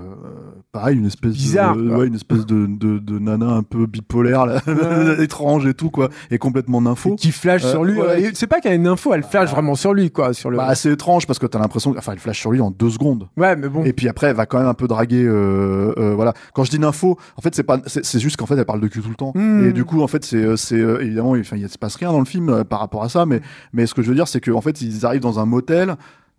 [0.73, 4.45] pareil, une espèce Bizarre, de, ouais, une espèce de, de, de nana un peu bipolaire,
[4.47, 4.61] là,
[5.21, 7.17] étrange et tout quoi, et complètement Et nympho.
[7.17, 7.99] qui flash Euh, sur lui.
[7.99, 8.31] ouais.
[8.35, 10.35] C'est pas qu'elle a une info, elle flash vraiment sur lui, quoi.
[10.35, 10.59] Sur le...
[10.59, 12.91] Bah, c'est étrange parce que t'as l'impression, que- enfin, elle flash sur lui en deux
[12.91, 13.29] secondes.
[13.39, 13.85] ouais, mais bon.
[13.85, 15.25] Et puis après, elle va quand même un peu draguer.
[15.25, 16.35] euh, euh, voilà.
[16.53, 18.89] Quand je dis l'info, en fait, c'est pas, c'est juste qu'en fait, elle parle de
[18.89, 19.33] cul tout le temps.
[19.35, 19.65] Mm.
[19.69, 22.65] Et du coup, en fait, c'est, c'est évidemment, il se passe rien dans le film
[22.65, 23.25] par rapport à ça.
[23.25, 23.41] Mais,
[23.73, 25.97] mais ce que je veux dire, c'est qu'en fait, ils arrivent dans un motel.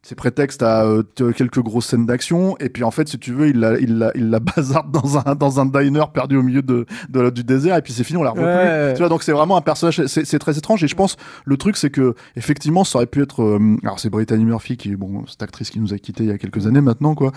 [0.07, 1.01] C'est prétexte à euh,
[1.35, 4.11] quelques grosses scènes d'action et puis en fait si tu veux il la, il la,
[4.13, 7.75] il la bazarde dans un dans un diner perdu au milieu de, de- du désert
[7.75, 8.87] et puis c'est fini on la revoit Ouais.
[8.89, 11.57] plus tu vois donc c'est vraiment un personnage c'est très étrange et je pense le
[11.57, 14.95] truc c'est que effectivement ça aurait pu être euh, alors c'est Brittany Murphy qui est
[14.95, 17.31] bon cette actrice qui nous a quitté il y a quelques années maintenant quoi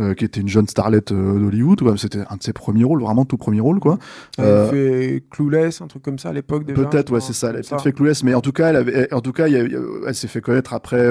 [0.00, 3.36] euh, qui était une jeune starlette d'Hollywood c'était un de ses premiers rôles vraiment tout
[3.36, 3.98] premier rôle quoi
[4.38, 6.82] Elle fait Clueless, un truc comme ça à l'époque déjà.
[6.82, 7.50] Peut-être, ouais, c'est ça.
[7.50, 9.46] Elle a peut-être fait Clueless, mais en tout cas, elle, avait, elle- en tout cas,
[9.48, 11.04] elle s'est fait connaître après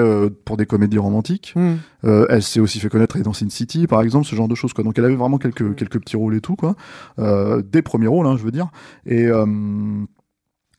[0.44, 1.52] pour des comédies romantiques.
[1.54, 1.74] Hmm.
[2.04, 4.72] Euh, elle s'est aussi fait connaître dans Sin City, par exemple, ce genre de choses.
[4.72, 4.82] Quoi.
[4.84, 5.40] Donc, elle avait vraiment Mm.
[5.40, 6.74] quelques quelques petits rôles et tout, quoi.
[7.18, 8.68] Euh, des premiers rôles, hein, je veux dire.
[9.06, 9.46] Et euh,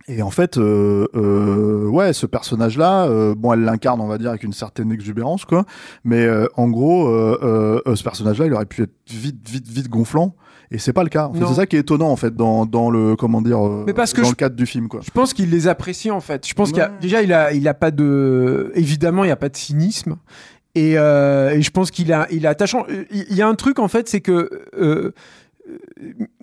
[0.07, 4.29] et en fait, euh, euh, ouais, ce personnage-là, euh, bon, elle l'incarne, on va dire,
[4.29, 5.65] avec une certaine exubérance, quoi.
[6.03, 10.35] Mais en gros, ce personnage-là, il aurait pu être vite, vite, vite gonflant.
[10.71, 11.27] Et c'est pas le cas.
[11.27, 11.45] En fait.
[11.47, 14.13] C'est ça qui est étonnant en fait dans, dans le comment dire euh, Mais parce
[14.13, 15.01] que dans je- le cadre du film quoi.
[15.03, 16.47] Je pense qu'il les apprécie en fait.
[16.47, 19.35] Je pense qu'il a, déjà il a, il a pas de, évidemment il y a
[19.35, 20.15] pas de cynisme.
[20.73, 22.85] Et, euh, et je pense qu'il a, il est attachant.
[23.11, 25.13] Il y a un truc en fait, c'est que euh,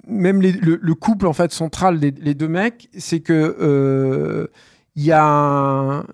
[0.06, 4.46] même les- le, le couple en fait central des les deux mecs, c'est que euh,
[4.94, 6.05] il y a, un-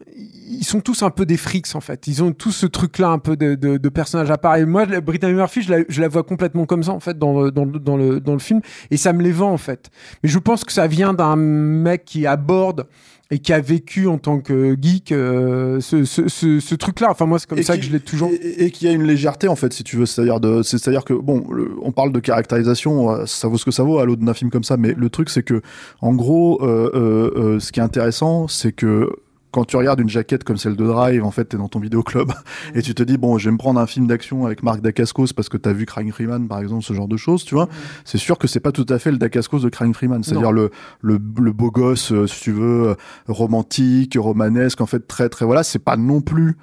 [0.51, 2.07] ils sont tous un peu des frics en fait.
[2.07, 4.57] Ils ont tous ce truc-là un peu de, de, de personnage à part.
[4.57, 7.43] Et moi, Brittany Murphy, je la, je la vois complètement comme ça en fait dans,
[7.43, 7.65] le, dans,
[7.97, 8.61] le, dans le film,
[8.91, 9.91] et ça me les vend en fait.
[10.23, 12.87] Mais je pense que ça vient d'un mec qui aborde
[13.31, 17.09] et qui a vécu en tant que geek euh, ce, ce, ce, ce truc-là.
[17.11, 18.31] Enfin moi, c'est comme Et ça qui- que je l'ai toujours.
[18.43, 20.07] Et, y a une légèreté en fait, si tu veux.
[20.07, 23.65] C'est-à-dire de, c'est- c'est-à-dire que bon, le- on parle de caractérisation, euh, ça vaut ce
[23.67, 24.77] que ça vaut à l'autre d'un film comme ça.
[24.79, 25.61] Mais le truc c'est que,
[26.01, 29.11] en gros, euh, ce qui est intéressant, c'est que
[29.51, 32.33] quand tu regardes une jaquette comme celle de Drive, en fait, t'es dans ton vidéoclub
[32.75, 35.33] et tu te dis bon, je vais me prendre un film d'action avec Marc Dacascos
[35.35, 37.69] parce que t'as vu Crying Freeman par exemple, ce genre de choses, tu vois.
[38.05, 40.71] C'est sûr que c'est pas tout à fait le Dacascos de Crying Freeman, c'est-à-dire le,
[41.01, 42.95] le le beau gosse, euh, si tu veux, euh,
[43.27, 46.57] romantique, romanesque, en fait très très voilà, c'est pas non plus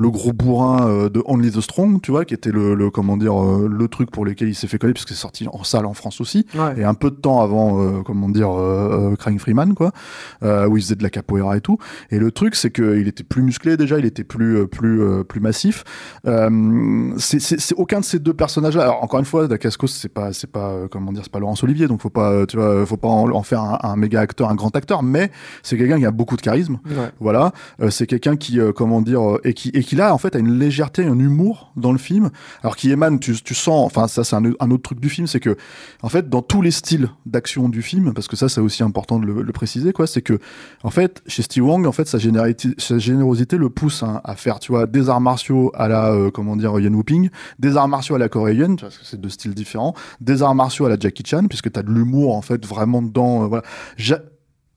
[0.00, 3.16] le gros bourrin euh, de Only the Strong, tu vois, qui était le, le comment
[3.18, 5.84] dire euh, le truc pour lequel il s'est fait connaître puisque c'est sorti en salle
[5.86, 6.46] en France aussi.
[6.54, 6.80] Ouais.
[6.80, 8.50] et un peu de temps avant euh, comment dire
[9.18, 9.92] Crying Freeman quoi
[10.42, 11.76] euh, où il faisait de la capoeira et tout.
[12.10, 15.22] Et le truc c'est que il était plus musclé déjà il était plus plus euh,
[15.22, 15.84] plus massif.
[16.26, 20.32] Euh, c'est aucun de ces deux personnages là alors encore une fois Dacascos c'est pas
[20.32, 22.96] c'est pas euh, comment dire c'est pas Laurence Olivier donc faut pas tu vois faut
[22.96, 25.30] pas en, en faire un, un méga acteur un grand acteur mais
[25.62, 26.78] c'est quelqu'un qui a beaucoup de charisme.
[26.86, 27.10] Ouais.
[27.20, 30.36] voilà, Euh, c'est quelqu'un qui, euh, comment dire, et qui, et qui là, en fait,
[30.36, 32.30] a une légèreté, un humour dans le film,
[32.62, 35.40] alors qui émane, tu, tu sens, enfin, ça, c'est un, autre truc du film, c'est
[35.40, 35.56] que,
[36.02, 39.18] en fait, dans tous les styles d'action du film, parce que ça, c'est aussi important
[39.18, 40.38] de le, le préciser, quoi, c'est que,
[40.82, 44.72] en fait, chez Steve Wong, en fait, sa générosité, le pousse hein, à faire, tu
[44.72, 48.18] vois, des arts martiaux à la, euh, comment dire, Yan Whooping, des arts martiaux à
[48.18, 51.46] la coréenne, parce que c'est deux styles différents, des arts martiaux à la Jackie Chan,
[51.48, 53.64] puisque t'as de l'humour, en fait, vraiment dedans, euh, voilà.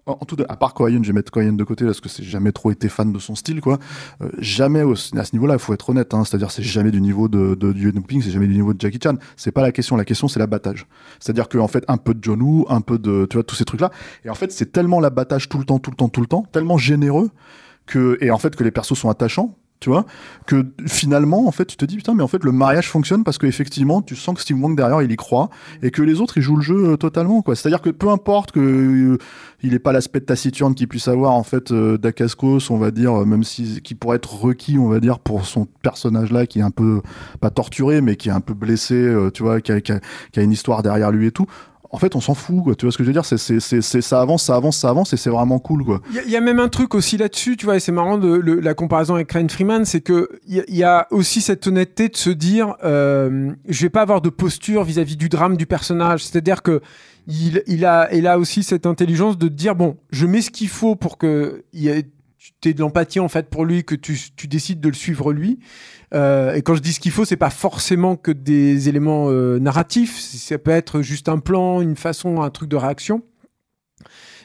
[0.06, 2.52] En tout à part Koyen, je vais mettre Koyen de côté parce que c'est jamais
[2.52, 3.80] trop été fan de son style quoi.
[4.22, 6.14] Euh, jamais au- à ce niveau-là, il faut être honnête.
[6.14, 8.82] Hein, C'est-à-dire c'est jamais du niveau de, de du Ping, c'est jamais du niveau de
[8.82, 9.16] Jackie Chan.
[9.38, 9.96] C'est pas la question.
[9.96, 10.88] La question c'est l'abattage.
[11.22, 13.56] C'est-à-dire que en fait un peu de John Woo, un peu de tu vois tous
[13.56, 13.92] ces trucs là.
[14.26, 16.44] Et en fait c'est tellement l'abattage tout le temps, tout le temps, tout le temps,
[16.52, 17.30] tellement généreux
[17.86, 19.56] que et en fait que les persos sont attachants.
[19.84, 20.06] Tu vois
[20.46, 23.38] que finalement en fait tu te dis putain mais en fait le mariage fonctionne parce
[23.38, 25.50] que effectivement tu sens que Steve Wong derrière il y croit
[25.82, 27.58] et que les autres ils jouent le jeu euh, totalement quoi.
[27.58, 29.18] C'est à dire que peu importe que euh,
[29.62, 33.26] il pas l'aspect taciturne qu'il puisse avoir en fait euh, d'Akascos on va dire euh,
[33.26, 36.64] même si qui pourrait être requis on va dire pour son personnage là qui est
[36.64, 37.02] un peu
[37.42, 41.12] pas torturé mais qui est un peu blessé tu vois qui a une histoire derrière
[41.12, 41.48] lui et tout
[41.94, 42.76] en fait on s'en fout quoi.
[42.76, 43.24] Tu vois ce que je veux dire?
[43.24, 46.02] C'est c'est c'est ça avance ça avance ça avance et c'est vraiment cool quoi.
[46.12, 48.28] Il y, y a même un truc aussi là-dessus, tu vois, et c'est marrant de
[48.34, 52.10] le- la comparaison avec Ryan Freeman, c'est que il y, y a aussi cette honnêteté
[52.10, 56.24] de se dire, euh, je vais pas avoir de posture vis-à-vis du drame du personnage.
[56.26, 56.82] C'est-à-dire que
[57.28, 60.68] il, il a, il a aussi cette intelligence de dire, bon, je mets ce qu'il
[60.68, 62.06] faut pour que il y ait
[62.62, 65.34] tu aies de l'empathie en fait pour lui, que tu, tu décides de le suivre
[65.34, 65.60] lui.
[66.14, 69.60] Euh, et quand je dis ce qu'il faut, c'est pas forcément que des éléments euh,
[69.60, 70.20] narratifs.
[70.20, 73.24] Ça peut être juste un plan, une façon, un truc de réaction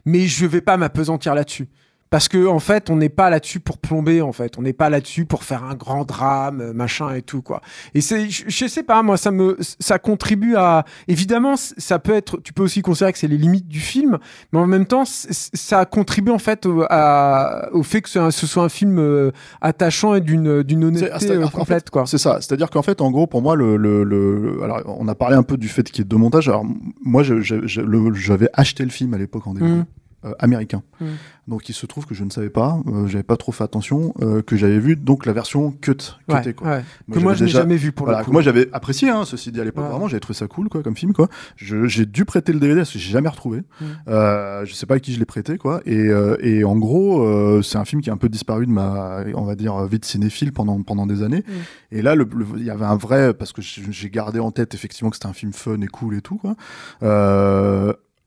[0.04, 1.68] mais je vais pas m'apesantir là-dessus.
[2.10, 4.22] Parce que en fait, on n'est pas là-dessus pour plomber.
[4.22, 7.42] En fait, on n'est pas là-dessus pour faire un grand drame, euh, machin et tout
[7.42, 7.60] quoi.
[7.94, 10.84] Et c'est, je, je sais pas, moi, ça me, ça contribue à.
[11.06, 12.40] Évidemment, ça peut être.
[12.42, 14.18] Tu peux aussi considérer que c'est les limites du film,
[14.52, 18.46] mais en même temps, ça contribue en fait au, à- au fait que ce, ce
[18.46, 22.06] soit un film euh, attachant et d'une, d'une honnêteté euh, en complète fait, quoi.
[22.06, 22.38] C'est ça.
[22.40, 25.42] C'est-à-dire qu'en fait, en gros, pour moi, le, le, le- alors, on a parlé un
[25.42, 26.48] peu du fait qu'il y ait deux montages.
[26.48, 26.64] Alors,
[27.02, 29.72] moi, j'avais acheté le film à l'époque en DVD.
[29.72, 29.84] Mhm.
[30.24, 30.82] Euh, américain.
[31.00, 31.10] Mhm.
[31.46, 34.14] Donc il se trouve que je ne savais pas, euh, j'avais pas trop fait attention,
[34.20, 35.96] euh, que j'avais vu donc la version cut,
[36.28, 36.68] Ouais, cutée, quoi.
[36.68, 36.82] ouais.
[37.12, 38.32] que moi, je n'ai jamais vu pour voilà, le que coup.
[38.32, 39.90] moi j'avais apprécié, hein, ceci dit à l'époque, Ouais.
[39.90, 41.28] vraiment, j'avais trouvé ça cool, quoi, comme film, quoi.
[41.56, 43.60] J'ai dû prêter le DVD parce que j'ai jamais retrouvé.
[43.80, 43.84] Mm.
[44.08, 45.80] Euh, je sais pas à qui je l'ai prêté, quoi.
[45.86, 46.08] Et,
[46.40, 49.54] et en gros, c'est un film qui a un peu disparu de ma, on va
[49.54, 51.44] dire, vie de cinéphile pendant pendant des années.
[51.46, 51.52] Mm.
[51.92, 52.16] Et là,
[52.56, 55.32] il y avait un vrai, parce que j'ai gardé en tête effectivement que c'était un
[55.32, 56.56] film fun et cool et tout, quoi.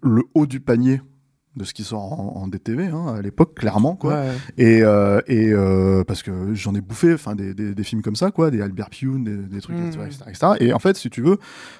[0.04, 1.02] Le haut du panier
[1.58, 4.28] de ce qui sort en, en DTV hein, à l'époque clairement quoi Ouais.
[4.58, 8.16] et, euh, et euh, parce que j'en ai bouffé enfin des, des, des films comme
[8.16, 9.88] ça quoi des Albert Pune des, des trucs Mm.
[9.88, 10.48] etc., etc., etc.
[10.62, 11.38] et en fait si tu veux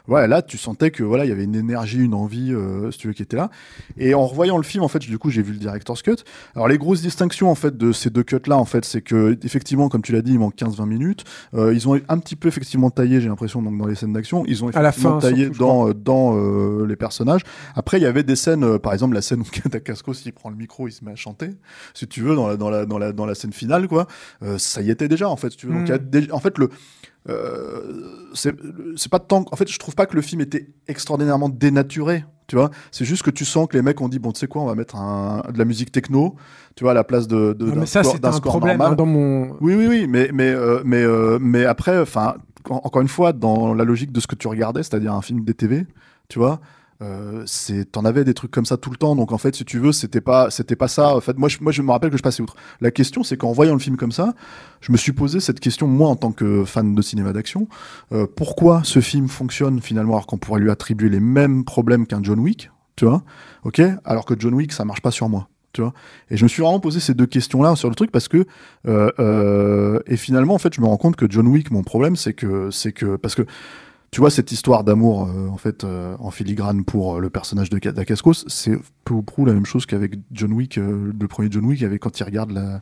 [0.08, 2.98] voilà là tu sentais que voilà il y avait une énergie une envie euh, si
[2.98, 3.50] tu veux qui était là
[3.98, 6.18] et en revoyant le film en fait du coup j'ai vu le director's cut
[6.56, 9.38] alors les grosses distinctions en fait de ces deux cuts là en fait c'est que
[9.44, 12.48] effectivement comme tu l'as dit il manque 15-20 minutes Euh, ils ont un petit peu
[12.50, 15.30] effectivement taillé j'ai l'impression donc dans les scènes d'action ils ont À la effectivement fin,
[15.30, 17.42] taillé surtout, dans euh, dans euh, les personnages
[17.76, 20.50] après il y avait des scènes euh, par exemple la scène où Dacascos il prend
[20.50, 21.50] le micro il se met à chanter
[21.94, 24.08] si tu veux dans la dans la dans la dans la scène finale quoi
[24.44, 25.74] euh, ça y était déjà en fait si tu veux.
[25.74, 26.10] Donc, il y a Mm.
[26.10, 26.70] déjà- en fait le
[27.30, 28.56] euh, c'est
[28.96, 29.46] c'est pas tant.
[29.52, 32.26] En fait, je trouve pas que le film était extraordinairement dénaturé.
[32.48, 34.48] Tu vois, c'est juste que tu sens que les mecs ont dit bon, tu sais
[34.48, 36.36] quoi, on va mettre un, de la musique techno,
[36.76, 38.78] tu vois, à la place de, de Non, d'un mais ça, d'un un score problème
[38.78, 38.94] normal.
[38.94, 39.56] hein, dans mon.
[39.62, 42.36] Oui, oui, oui, mais mais euh, mais euh, mais après, enfin,
[42.70, 45.44] en- encore une fois, dans la logique de ce que tu regardais, c'est-à-dire un film
[45.46, 45.86] DTV,
[46.28, 46.60] tu vois.
[47.02, 47.46] Euh,
[47.92, 49.92] t'en avais des trucs comme ça tout le temps donc en fait si tu veux
[49.92, 51.16] c'était pas c'était pas ça.
[51.16, 52.56] En fait moi je, moi je me rappelle que je passais outre.
[52.80, 54.34] La question c'est qu'en voyant le film comme ça
[54.82, 57.68] je me suis posé cette question moi en tant que fan de cinéma d'action
[58.12, 62.22] euh, pourquoi ce film fonctionne finalement alors qu'on pourrait lui attribuer les mêmes problèmes qu'un
[62.22, 63.24] John Wick tu vois?
[63.64, 63.82] Ok?
[64.06, 65.94] Alors que John Wick ça marche pas sur moi tu vois?
[66.30, 68.46] Et je me suis vraiment posé ces deux questions là sur le truc parce que
[68.88, 72.16] euh, euh, et finalement en fait je me rends compte que John Wick mon problème
[72.16, 73.44] c'est que c'est que parce que
[74.12, 77.70] tu vois cette histoire d'amour euh, en fait euh, en filigrane pour euh, le personnage
[77.70, 81.50] de Dacascos c'est peu ou prou la même chose qu'avec John Wick euh, le premier
[81.50, 82.82] John Wick avec quand il regarde la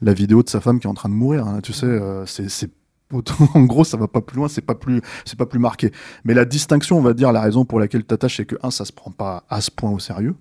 [0.00, 2.26] la vidéo de sa femme qui est en train de mourir hein, tu sais euh,
[2.26, 2.70] c'est
[3.54, 5.92] en gros ça va pas plus loin c'est pas plus c'est pas plus marqué.
[6.24, 8.84] Mais la distinction on va dire la raison pour laquelle t'attaches c'est que un ça
[8.84, 10.36] se prend pas à ce point au sérieux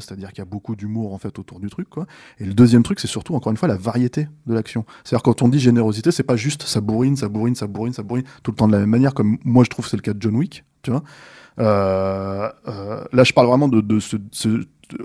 [0.00, 2.06] c'est-à-dire qu'il y a beaucoup d'humour en fait autour du truc quoi.
[2.38, 4.84] Et le deuxième truc c'est surtout encore une fois la variété de l'action.
[5.04, 8.02] C'est-à-dire quand on dit générosité c'est pas juste ça bourrine ça bourrine ça bourrine ça
[8.02, 10.12] bourrine tout le temps de la même manière comme moi je trouve c'est le cas
[10.12, 11.02] de John Wick tu vois.
[11.58, 14.16] Euh, euh, là je parle vraiment de, ce,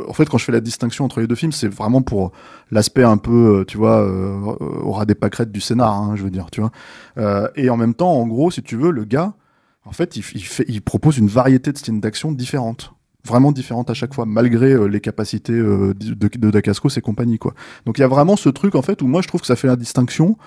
[0.08, 2.32] en fait quand je fais la distinction entre les deux films c'est vraiment pour
[2.72, 6.30] l'aspect un peu euh, tu vois euh, au des pâquerettes du scénar hein, je veux
[6.30, 7.52] dire tu vois.
[7.56, 9.34] Et en même temps en gros si tu veux le gars
[9.86, 12.94] en fait il, il fait il propose une variété de styles d'action différentes
[13.28, 17.38] vraiment différentes à chaque fois malgré euh, les capacités euh, de, de Dacascos et compagnie
[17.38, 17.54] quoi.
[17.86, 19.56] Donc il y a vraiment ce truc en fait où moi je trouve que ça
[19.56, 20.38] fait la distinction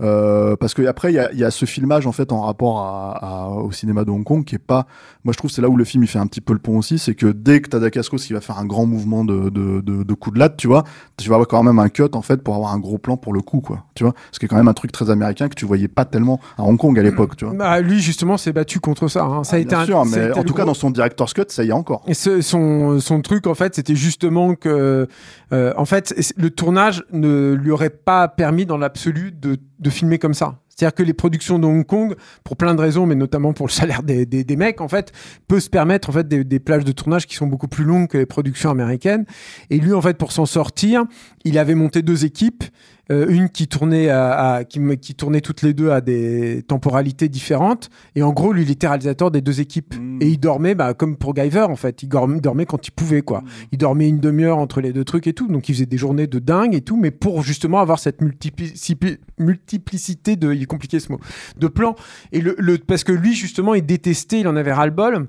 [0.00, 2.78] euh, parce que après il y a, y a ce filmage en fait en rapport
[2.80, 4.86] à, à- au cinéma de Hong Kong qui est pas
[5.24, 6.78] moi je trouve c'est là où le film il fait un petit peu le pont
[6.78, 9.80] aussi c'est que dès que t'as Dacascos qui va faire un grand mouvement de, de,
[9.80, 10.84] de, de coup de latte tu vois
[11.16, 13.32] tu vas avoir quand même un cut en fait pour avoir un gros plan pour
[13.32, 15.54] le coup quoi tu vois ce qui est quand même un truc très américain que
[15.54, 18.52] tu voyais pas tellement à Hong Kong à l'époque tu vois Bah, lui, justement, s'est
[18.52, 19.24] battu contre ça.
[19.24, 19.42] hein.
[19.44, 21.42] Ça a Ah, été bien un- sûr mais en tout cas dans son director's cut
[21.48, 25.08] ça y est encore Et ce- son, son truc, en fait, c'était justement que,
[25.52, 30.18] euh, en fait, le tournage ne lui aurait pas permis dans l'absolu de, de filmer
[30.18, 30.60] comme ça.
[30.68, 32.14] C'est-à-dire que les productions de Hong Kong,
[32.44, 35.12] pour plein de raisons, mais notamment pour le salaire des, mecs, en fait,
[35.48, 38.06] peut se permettre en fait des, des plages de tournage qui sont beaucoup plus longues
[38.06, 39.24] que les productions américaines.
[39.70, 41.04] Et lui, en fait, pour s'en sortir,
[41.44, 42.62] il avait monté deux équipes.
[43.10, 47.30] Euh, une qui tournait à, à- qui, qui tournait toutes les deux à des temporalités
[47.30, 47.88] différentes.
[48.14, 49.94] Et en gros lui il était réalisateur des deux équipes.
[49.98, 50.18] Mm.
[50.20, 52.02] et il dormait bah, comme pour Guyver en fait.
[52.02, 53.42] Il dormait, quand il pouvait quoi.
[53.72, 55.48] Il dormait une demi-heure entre les deux trucs et tout.
[55.48, 56.98] Donc il faisait des journées de dingue et tout.
[56.98, 61.18] Mais pour justement avoir cette multipli- multiplicité de il est compliqué ce mot
[61.56, 61.94] de plans.
[62.32, 65.28] Et le, le- parce que lui justement il détestait il en avait ras le bol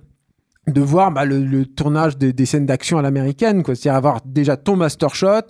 [0.68, 3.74] de voir bah, le, le tournage des, des scènes d'action à l'américaine quoi.
[3.76, 5.44] C'est-à-dire avoir déjà ton master shot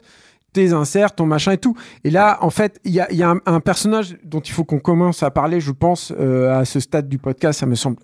[0.53, 1.75] tes inserts, ton machin et tout.
[2.03, 4.51] Et là, en fait, il y a, il y a un, un personnage dont il
[4.51, 7.75] faut qu'on commence à parler, je pense, euh, à ce stade du podcast, ça me
[7.75, 7.97] semble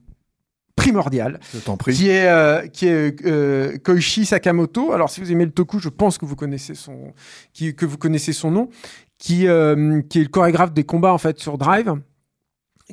[0.75, 4.91] primordial, je t'en prie qui est, euh, qui est euh, Koichi Sakamoto.
[4.91, 7.13] Alors, si vous aimez le toku, je pense que vous connaissez son,
[7.53, 8.69] qui, que vous connaissez son nom,
[9.17, 11.95] qui, qui est le chorégraphe des combats en fait sur Drive,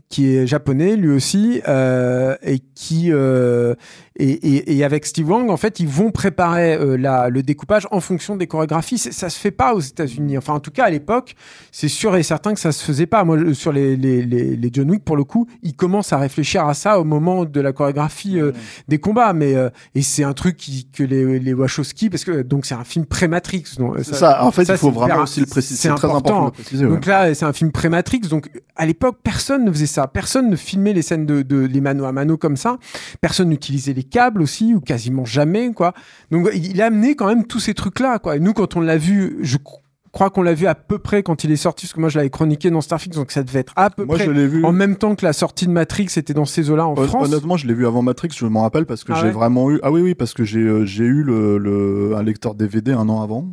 [0.09, 3.75] qui est japonais lui aussi, euh, et qui euh,
[4.16, 7.87] et, et, et avec Steve Wang, en fait, ils vont préparer euh, la, le découpage
[7.90, 8.98] en fonction des chorégraphies.
[8.98, 10.37] Ça se fait pas aux États-Unis.
[10.38, 11.35] Enfin, en tout cas, à l'époque,
[11.70, 13.25] c'est sûr et certain que ça se faisait pas.
[13.25, 16.66] Moi, sur les, les, les, les John Wick, pour le coup, ils commencent à réfléchir
[16.66, 18.53] à ça au moment de la chorégraphie euh,
[18.88, 19.33] des combats.
[19.33, 22.75] Mais euh, et c'est un truc qui, que les, les Wachowski, parce que donc c'est
[22.75, 23.64] un film pré-Matrix.
[23.79, 26.09] donc, c'est ça en fait ça, il faut vraiment aussi le préciser c'est c'est très
[26.09, 26.88] important ouais.
[26.88, 28.20] donc là, c'est un film pré-Matrix.
[28.20, 30.07] Donc à l'époque, personne ne faisait ça.
[30.07, 32.79] Personne ne filmait les scènes de, de les mano à mano comme ça.
[33.20, 35.93] Personne n'utilisait les câbles aussi, ou quasiment jamais, quoi.
[36.31, 38.37] Donc il a amené quand même tous ces trucs-là, quoi.
[38.37, 39.79] Et nous, quand on l'a vu, je cro-
[40.12, 42.19] crois qu'on l'a vu à peu près quand il est sorti, parce que moi je
[42.19, 44.73] l'avais chroniqué dans Starfix, donc ça devait être à peu moi près je vu en
[44.73, 47.29] même temps que la sortie de Matrix était dans ces eaux-là en Hon- France.
[47.29, 49.71] Honnêtement, je l'ai vu avant Matrix, je m'en rappelle parce que Ah j'ai ouais vraiment
[49.71, 49.81] eu.
[49.83, 53.09] Ah oui, oui, parce que j'ai euh, j'ai eu le, le- un lecteur DVD un
[53.09, 53.47] an avant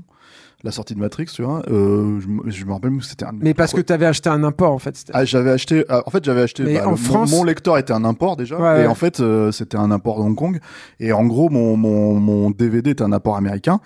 [0.64, 1.62] la sortie de Matrix, tu vois.
[1.70, 3.32] Euh, je, me- je me rappelle que c'était un.
[3.34, 5.06] Mais parce que tu avais acheté un import, en fait.
[5.14, 5.86] Ah, j'avais acheté.
[5.90, 6.64] ah, en fait, j'avais acheté.
[6.64, 8.88] Bah, en le- mon- France- mon, lecteur était un import déjà, Ouais, et ouais.
[8.88, 10.60] en fait, euh, c'était un import de Hong Kong.
[11.00, 13.80] Et en gros, mon, mon, mon DVD était un import américain.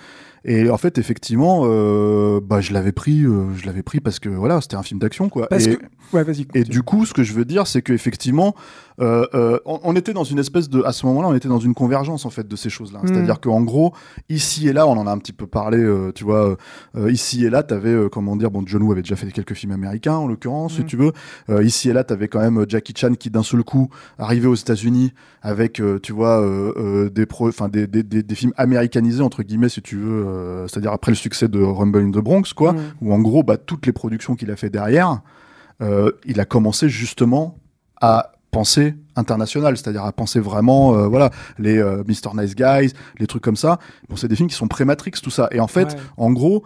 [0.45, 4.27] Et en fait, effectivement, euh, bah, je l'avais pris, euh, je l'avais pris parce que
[4.27, 5.47] voilà, c'était un film d'action, quoi.
[5.47, 5.83] Parce et, que.
[6.12, 8.53] Ouais, et du coup, ce que je veux dire, c'est qu'effectivement,
[9.01, 11.60] euh, euh, on, on était dans une espèce de, à ce moment-là, on était dans
[11.60, 12.99] une convergence en fait de ces choses-là.
[13.03, 13.08] Mm.
[13.08, 13.93] C'est-à-dire qu'en gros,
[14.29, 16.58] ici et là, on en a un petit peu parlé, euh, tu vois,
[17.10, 20.15] ici et là, t'avais, comment dire, bon, John Woo avait déjà fait quelques films américains,
[20.15, 20.86] en l'occurrence, si Mm.
[20.86, 21.12] tu veux.
[21.63, 25.13] Ici et là, t'avais quand même Jackie Chan qui, d'un seul coup, arrivait aux États-Unis
[25.41, 26.45] avec, tu vois,
[27.12, 31.12] des, pro, des, des, des, des films américanisés entre guillemets, si tu veux, c'est-à-dire après
[31.12, 32.77] le succès de Rumble in the Bronx, quoi Mm.
[33.01, 35.21] où en gros, bah, toutes les productions qu'il a fait derrière,
[35.82, 37.58] euh, il a commencé justement
[38.01, 42.35] à penser international, c'est-à-dire à penser vraiment, euh, voilà, les euh, Mr.
[42.35, 43.79] Nice Guys, les trucs comme ça.
[44.09, 45.49] Bon, c'est des films qui sont pré-Matrix, tout ça.
[45.51, 45.99] Et en fait, Ouais.
[46.17, 46.63] en gros,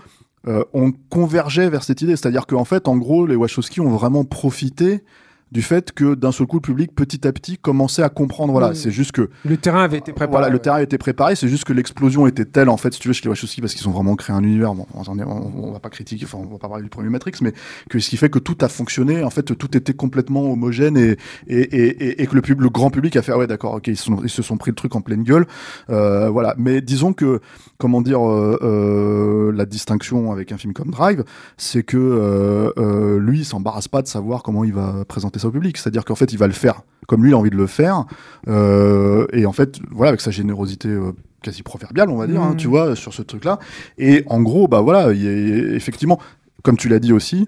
[0.47, 4.23] euh, on convergeait vers cette idée, c'est-à-dire qu'en fait, en gros, les Wachowski ont vraiment
[4.23, 5.03] profité
[5.51, 8.71] du fait que d'un seul coup le public petit à petit commençait à comprendre voilà
[8.71, 8.75] Mm.
[8.75, 10.31] c'est juste que Le terrain avait été préparé.
[10.31, 13.07] voilà, le terrain était préparé, c'est juste que l'explosion était telle en fait, si tu
[13.07, 14.73] veux, chez les Wachowski, parce qu'ils ont vraiment créé un univers.
[14.73, 17.09] Bon, on, est- on- on va pas critiquer, enfin, on va pas parler du premier
[17.09, 17.53] Matrix, mais
[17.89, 21.17] que ce qui fait que tout a fonctionné, en fait, tout était complètement homogène et
[21.47, 23.75] et, et, et, et que le, pub, le grand public a fait ah ouais d'accord,
[23.75, 25.45] ok, ils, sont- ils se sont pris le truc en pleine gueule,
[25.89, 26.55] euh, voilà.
[26.57, 27.39] Mais disons que
[27.77, 31.23] comment dire, euh, euh, la distinction avec un film comme Drive,
[31.57, 35.47] c'est que euh, euh, lui, il s'embarrasse pas de savoir comment il va présenter ça
[35.47, 35.77] au public.
[35.77, 38.03] C'est-à-dire qu'en fait, il va le faire comme lui il a envie de le faire.
[38.47, 42.51] Euh, et en fait, voilà, avec sa générosité euh, quasi proverbiale, on va dire, hein,
[42.51, 42.57] Mhm.
[42.57, 43.59] tu vois, sur ce truc-là.
[43.97, 45.25] Et en gros, bah voilà, il
[45.73, 46.19] effectivement,
[46.63, 47.47] comme tu l'as dit aussi,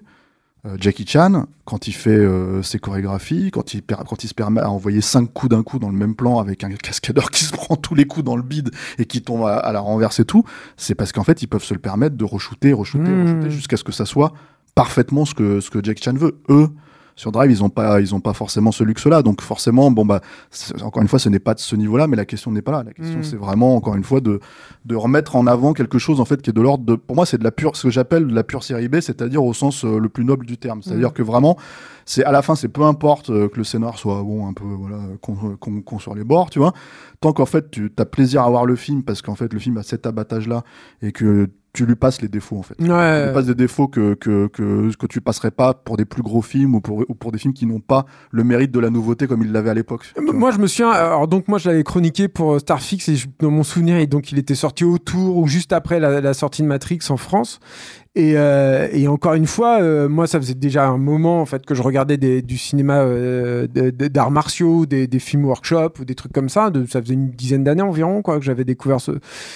[0.66, 4.60] euh, Jackie Chan, quand il fait euh, ses chorégraphies, quand il, quand il se permet
[4.60, 7.52] à envoyer cinq coups d'un coup dans le même plan avec un cascadeur qui se
[7.52, 10.24] prend tous les coups dans le bide et qui tombe à, à la renverse et
[10.24, 10.44] tout,
[10.76, 13.84] c'est parce qu'en fait, ils peuvent se le permettre de re-shooter, re-shooter, re-shooter jusqu'à ce
[13.84, 14.32] que ça soit
[14.74, 16.38] parfaitement ce que, ce que Jackie Chan veut.
[16.48, 16.68] Eux,
[17.16, 19.22] sur Drive, ils ont pas, ils ont pas forcément ce luxe-là.
[19.22, 20.20] Donc forcément, bon bah,
[20.82, 22.82] encore une fois, ce n'est pas de ce niveau-là, mais la question n'est pas là.
[22.84, 23.24] La question, Mm.
[23.24, 24.40] c'est vraiment encore une fois de
[24.86, 26.94] de remettre en avant quelque chose en fait qui est de l'ordre de.
[26.94, 29.44] Pour moi, c'est de la pure, ce que j'appelle de la pure série B, c'est-à-dire
[29.44, 30.82] au sens euh, le plus noble du terme.
[30.82, 31.12] C'est-à-dire Mm.
[31.12, 31.56] que vraiment,
[32.06, 34.64] c'est à la fin, c'est peu importe euh, que le scénar soit bon un peu
[34.64, 36.72] voilà con, con- con sur les bords, tu vois.
[37.20, 39.76] Tant qu'en fait, tu as plaisir à voir le film parce qu'en fait, le film
[39.76, 40.64] a cet abattage-là
[41.02, 42.74] et que tu lui passes les défauts en fait.
[43.22, 46.22] Tu lui passes des défauts que, que, que, que tu passerais pas pour des plus
[46.22, 48.90] gros films ou pour, ou pour des films qui n'ont pas le mérite de la
[48.90, 50.12] nouveauté comme ils l'avaient à l'époque.
[50.20, 53.28] Moi, je me souviens, alors donc moi, je l'avais chroniqué pour euh, Starfix et je-
[53.38, 56.62] dans mon souvenir, et donc il était sorti autour ou juste après la, la sortie
[56.62, 57.60] de Matrix en France.
[58.16, 61.64] Et, euh, et encore une fois, euh, moi, ça faisait déjà un moment en fait
[61.64, 66.14] que je regardais des- du cinéma euh, d'arts martiaux, des, des films workshop ou des
[66.16, 66.70] trucs comme ça.
[66.70, 69.12] De, ça faisait une dizaine d'années environ quoi que j'avais découvert ce,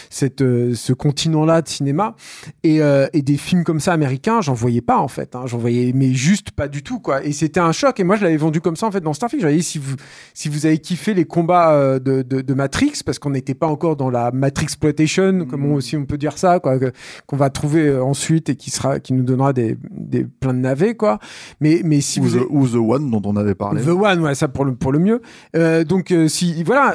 [0.08, 2.14] cette, ce continent-là de cinéma.
[2.62, 2.78] Et,
[3.12, 5.34] et des films comme ça américains, j'en voyais pas en fait.
[5.34, 7.24] Hein, j'en voyais, mais juste pas du tout quoi.
[7.24, 7.98] Et c'était un choc.
[7.98, 9.40] Et moi, je l'avais vendu comme ça en fait dans Starfix.
[9.42, 9.96] J'avais dit si vous
[10.32, 13.96] si vous avez kiffé les combats de, de, de Matrix, parce qu'on n'était pas encore
[13.96, 16.78] dans la Matrix exploitation, comme on, aussi on peut dire ça, quoi,
[17.26, 18.02] qu'on va trouver euh,
[18.48, 21.18] et qui sera, qui nous donnera des, des plein de navets, quoi.
[21.60, 23.82] Mais, mais si ou, vous the, ou The One dont on avait parlé.
[23.82, 25.20] The One, ouais, ça pour le, pour le mieux.
[25.56, 26.94] Euh, donc, euh, si, voilà,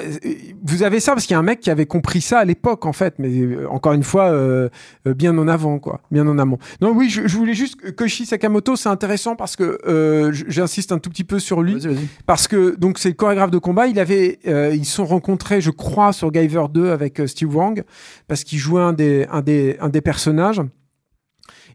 [0.64, 2.86] vous avez ça parce qu'il y a un mec qui avait compris ça à l'époque,
[2.86, 4.70] en fait, mais euh, encore une fois, euh,
[5.06, 6.58] bien en avant, quoi, bien en amont.
[6.82, 11.10] Non, oui, je, je voulais juste, Koshi Sakamoto, c'est intéressant parce que j'insiste un tout
[11.10, 12.08] petit peu sur lui Vas-y, vas-y.
[12.26, 13.88] parce que donc c'est le chorégraphe de combat.
[13.88, 17.84] Il avait, ils se sont rencontrés, je crois, sur Guyver 2 avec Steve Wang
[18.28, 20.62] parce qu'il jouait un des, un des, un des personnages.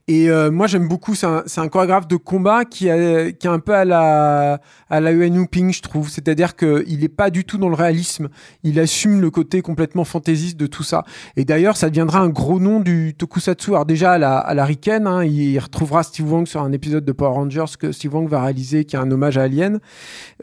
[0.07, 1.15] Et euh, moi j'aime beaucoup.
[1.15, 5.01] C'est un, un chorégraphe de combat qui, a, qui est un peu à la, à
[5.01, 6.11] la Yuen Ping, je trouve.
[6.11, 8.29] C'est-à-dire que il est pas du tout dans le réalisme.
[8.65, 11.05] Il assume le côté complètement fantaisiste de tout ça.
[11.37, 13.71] Et d'ailleurs, ça deviendra un gros nom du tokusatsu.
[13.71, 17.07] Alors déjà à la, à la Riken, hein, il retrouvera Steve Wang sur un épisode
[17.07, 19.81] de Power Rangers que Steve Wang va réaliser, qui est un hommage à Alien.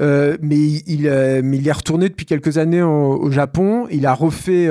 [0.02, 3.86] Euh, mais il, euh, mais il est retourné depuis quelques années au, au Japon.
[3.92, 4.68] Il a refait.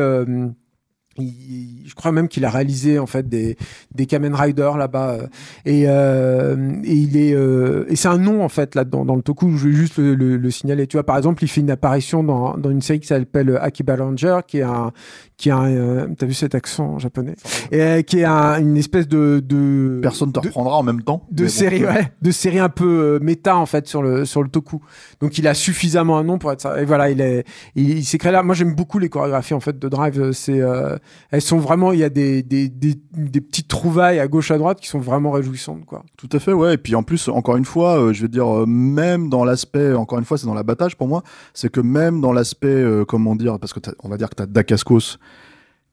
[1.20, 3.56] Je crois même qu'il a réalisé en fait des,
[3.94, 5.26] des Kamen Rider là-bas euh,
[5.64, 9.22] et, euh, et il est euh, et c'est un nom en fait là-dedans dans le
[9.22, 9.56] toku.
[9.56, 10.86] Je vais juste le signaler.
[10.86, 13.96] Tu vois par exemple il fait une apparition dans, dans une série qui s'appelle Akiba
[13.96, 14.92] Ranger qui est un
[15.40, 17.34] qui est un euh, t'as vu cet accent japonais
[17.72, 21.02] et euh, qui est un- une espèce de, de Personne te de- reprendra en même
[21.02, 21.26] temps.
[21.30, 24.42] de bon, série, ouais, de série un peu euh, méta en fait sur le sur
[24.42, 24.80] le toku.
[25.20, 26.80] Donc il a suffisamment un nom pour être ça.
[26.80, 28.42] Et voilà, il est il, il s'est créé là.
[28.42, 30.32] Moi j'aime beaucoup les chorégraphies en fait de Drive.
[30.32, 30.96] C'est euh,
[31.30, 34.58] elles sont vraiment il y a des, des des des petites trouvailles à gauche à
[34.58, 36.04] droite qui sont vraiment réjouissantes quoi.
[36.16, 36.74] Tout à fait, ouais.
[36.74, 39.94] Et puis en plus, encore une fois, euh, je veux dire, euh, même dans l'aspect,
[39.94, 41.22] encore une fois, c'est dans l'abattage pour moi,
[41.54, 44.34] c'est que même dans l'aspect, euh, comment dire, parce que t'as- on va dire que
[44.36, 45.16] tu as Dacascos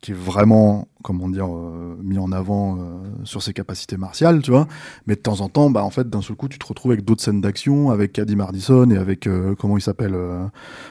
[0.01, 2.81] qui est vraiment, comment dire, euh, mis en avant euh,
[3.23, 4.67] sur ses capacités martiales, tu vois.
[5.05, 7.05] Mais de temps en temps, bah en fait, d'un seul coup, tu te retrouves avec
[7.05, 10.15] d'autres scènes d'action, avec Caddy Mardison et avec euh, comment il s'appelle.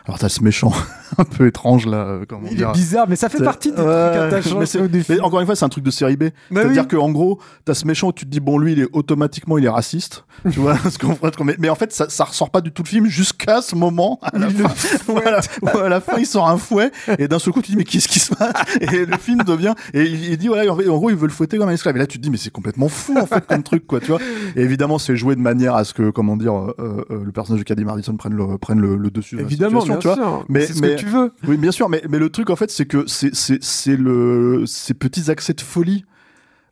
[0.07, 0.72] alors t'as ce méchant
[1.18, 2.70] un peu étrange là, comment Il dire.
[2.70, 5.85] est bizarre, mais ça fait partie des trucs mais encore une fois, c'est un truc
[5.85, 6.24] de série B.
[6.50, 6.88] Bah C'est-à-dire oui.
[6.88, 9.59] que en gros, t'as ce méchant où tu te dis bon lui, il est automatiquement
[9.59, 10.76] il est raciste, tu vois,
[11.59, 14.18] mais, en fait ça, ça ressort pas du tout le film jusqu'à ce moment.
[14.22, 17.66] À la, fin, à la fin il sort un fouet et d'un seul coup tu
[17.66, 18.52] te dis mais qu'est-ce qui se passe?
[18.81, 21.27] Et le film devient et il, il dit voilà en, fait, en gros il veut
[21.27, 23.27] le fouetter comme un esclave et là tu te dis mais c'est complètement fou en
[23.27, 24.21] fait comme truc quoi, tu vois.
[24.57, 27.61] Et évidemment c'est joué de manière à ce que comment dire euh, euh, le personnage
[27.61, 29.38] de Caddy Madison prenne le prenne le, le dessus.
[29.40, 30.29] Évidemment, situation, bien tu vois.
[30.38, 30.45] sûr.
[30.49, 31.33] Mais- c'est ce mais- que tu veux.
[31.49, 34.64] Oui, bien sûr, mais, mais le truc en fait, c'est que c'est c'est c'est le
[34.66, 36.05] ces petits accès de folie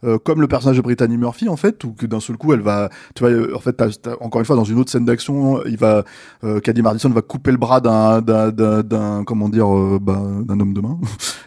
[0.02, 2.60] euh, comme le personnage de Brittany Murphy en fait, ou que d'un seul coup elle
[2.60, 5.04] va, tu vois, euh, en fait, t'as- t'as- encore une fois dans une autre scène
[5.04, 6.04] d'action, il va,
[6.44, 10.74] euh, Caddy Madison va couper le bras d'un, d'un, comment dire, euh, bah, d'un homme
[10.74, 10.98] de main.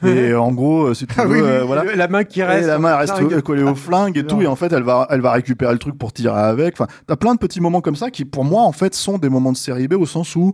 [0.04, 1.96] et en gros, euh, si tu veux, Ah oui, euh, oui, voilà.
[1.96, 2.68] la main qui Et reste.
[2.68, 5.22] la main elle reste collée au flingue et tout, et en fait elle va, elle
[5.22, 6.74] va récupérer le truc pour tirer avec.
[6.74, 9.30] Enfin, t'as plein de petits moments comme ça qui, pour moi, en fait, sont des
[9.30, 10.54] moments de série B au sens où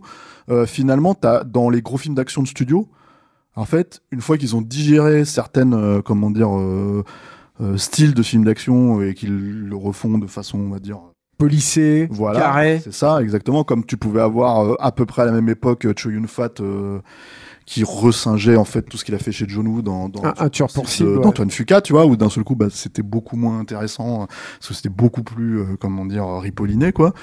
[0.50, 2.86] euh, finalement, t'as dans les gros films d'action de studio,
[3.56, 6.50] en fait, une fois qu'ils ont digéré certaines, euh, comment dire,
[7.60, 10.98] euh, styles de films d'action et qu'ils le refont de façon, on va dire,
[11.36, 12.80] Polissé, voilà, carré.
[12.82, 15.84] c'est ça, exactement, comme tu pouvais avoir euh, à peu près à la même époque
[15.84, 17.00] euh, Cho Yun Fat euh,
[17.66, 20.34] qui resingeait en fait tout ce qu'il a fait chez John Woo dans, dans Un,
[20.38, 21.16] un tueur pour cible.
[21.16, 21.22] ouais.
[21.22, 24.26] d'Antoine Fuqua, tu vois, où d'un seul coup, bah, c'était beaucoup moins intéressant, euh,
[24.60, 27.14] parce que c'était beaucoup plus, euh, comment dire, ripolliné, quoi.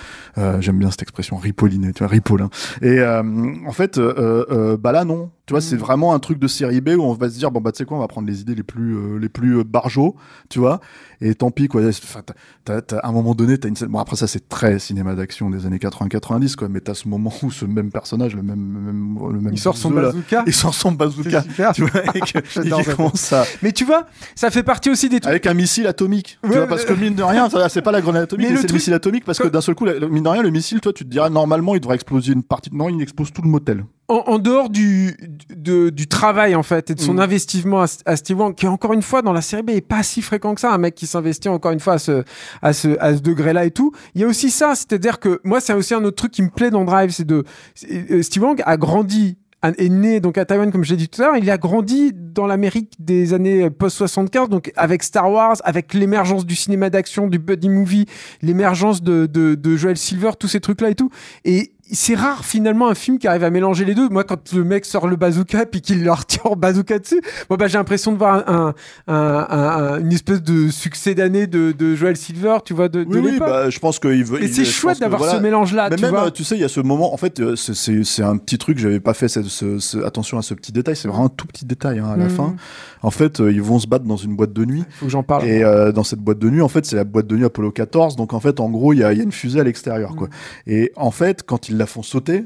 [0.59, 2.49] J'aime bien cette expression, ripolliné, tu vois, ripolin.
[2.81, 3.23] Et euh,
[3.65, 5.29] en fait, bah là, non.
[5.51, 5.63] Tu vois, Mm.
[5.69, 7.79] c'est vraiment un truc de série B où on va se dire, bon, bah, tu
[7.79, 10.15] sais quoi, on va prendre les idées les plus, euh, les plus euh, barjots,
[10.47, 10.79] tu vois,
[11.19, 11.81] et tant pis, quoi.
[11.85, 12.21] Enfin,
[12.69, 15.65] à un moment donné, t'as une scène, bon, après, ça, c'est très cinéma d'action des
[15.65, 19.17] années 80-90, quoi, mais t'as ce moment où ce même personnage, le même, le même,
[19.33, 20.43] le même Il sort son là, bazooka.
[20.47, 21.41] il sort son bazooka.
[21.41, 21.73] Super.
[21.73, 25.19] Tu vois, et que- et commence à, Mais tu vois, ça fait partie aussi des
[25.19, 25.29] trucs.
[25.31, 26.39] avec un missile atomique.
[26.43, 28.67] tu vois, parce que mine de rien, c'est pas la grenade atomique, Mais le c'est
[28.69, 30.93] le missile atomique parce que d'un seul coup, la- mine de rien, le missile, toi,
[30.93, 32.69] tu te dirais normalement, il devrait exploser une partie.
[32.73, 33.83] Non, il explose tout le motel.
[34.11, 35.15] En, en dehors du,
[35.55, 37.19] de- du travail en fait et de son Mm.
[37.19, 40.03] investissement à, à Steve Wang, qui encore une fois dans la série B est pas
[40.03, 42.23] si fréquent que ça, un mec qui s'investit encore une fois à ce,
[42.61, 43.91] à ce, à ce degré-là et tout.
[44.15, 46.49] Il y a aussi ça, c'est-à-dire que moi c'est aussi un autre truc qui me
[46.49, 47.43] plaît dans Drive, c'est de
[47.91, 49.37] euh, Steve Wang a grandi
[49.77, 52.11] est né donc à Taïwan comme je l'ai dit tout à l'heure, il a grandi
[52.15, 57.27] dans l'Amérique des années post 75 donc avec Star Wars, avec l'émergence du cinéma d'action,
[57.27, 58.07] du buddy movie,
[58.41, 61.11] l'émergence de, de, de Joel Silver, tous ces trucs là et tout
[61.45, 64.09] et c'est rare finalement un film qui arrive à mélanger les deux.
[64.09, 67.67] Moi, quand le mec sort le bazooka puis qu'il leur tire bazooka dessus, moi, bah,
[67.67, 68.73] j'ai l'impression de voir un,
[69.07, 73.03] un- un- un- une espèce de succès d'année de, de Joel Silver, tu vois, de,
[73.03, 74.41] de Oui, bah, je pense qu'il veut.
[74.43, 75.37] Et c'est chouette d'avoir voilà.
[75.37, 76.27] ce mélange-là, Mais tu même, vois.
[76.27, 77.13] euh, tu sais, il y a ce moment.
[77.13, 78.77] En fait, euh, c'est- un petit truc.
[78.77, 80.95] J'avais pas fait cette- ce- ce- attention à ce petit détail.
[80.95, 82.29] C'est vraiment un tout petit détail hein, à la Mhm.
[82.29, 82.55] fin.
[83.03, 84.83] En fait, euh, ils vont se battre dans une boîte de nuit.
[84.99, 85.45] Faut que j'en parle.
[85.45, 87.71] Et euh, dans cette boîte de nuit, en fait, c'est la boîte de nuit Apollo
[87.71, 88.15] 14.
[88.15, 90.15] Donc, en fait, en gros, il y a, il y a une fusée à l'extérieur.
[90.15, 90.27] quoi.
[90.67, 92.45] Et en fait, quand ils la font sauter,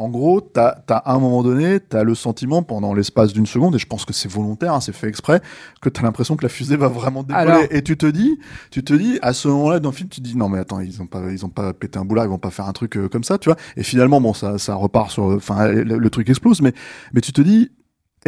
[0.00, 3.74] en gros, t'as as, à un moment donné, t'as le sentiment pendant l'espace d'une seconde,
[3.74, 5.40] et je pense que c'est volontaire, hein, c'est fait exprès,
[5.82, 7.50] que t'as l'impression que la fusée va vraiment décoller.
[7.50, 8.38] Alors- Et tu te dis,
[8.70, 10.78] tu te dis, à ce moment-là dans le film, tu te dis, non mais attends,
[10.78, 12.96] ils ont pas, ils ont pas pété un boulard, ils vont pas faire un truc
[12.96, 13.56] euh, comme ça, tu vois.
[13.76, 16.72] Et finalement, bon, ça, ça repart sur, enfin, le, le truc explose, mais,
[17.12, 17.70] mais tu te dis.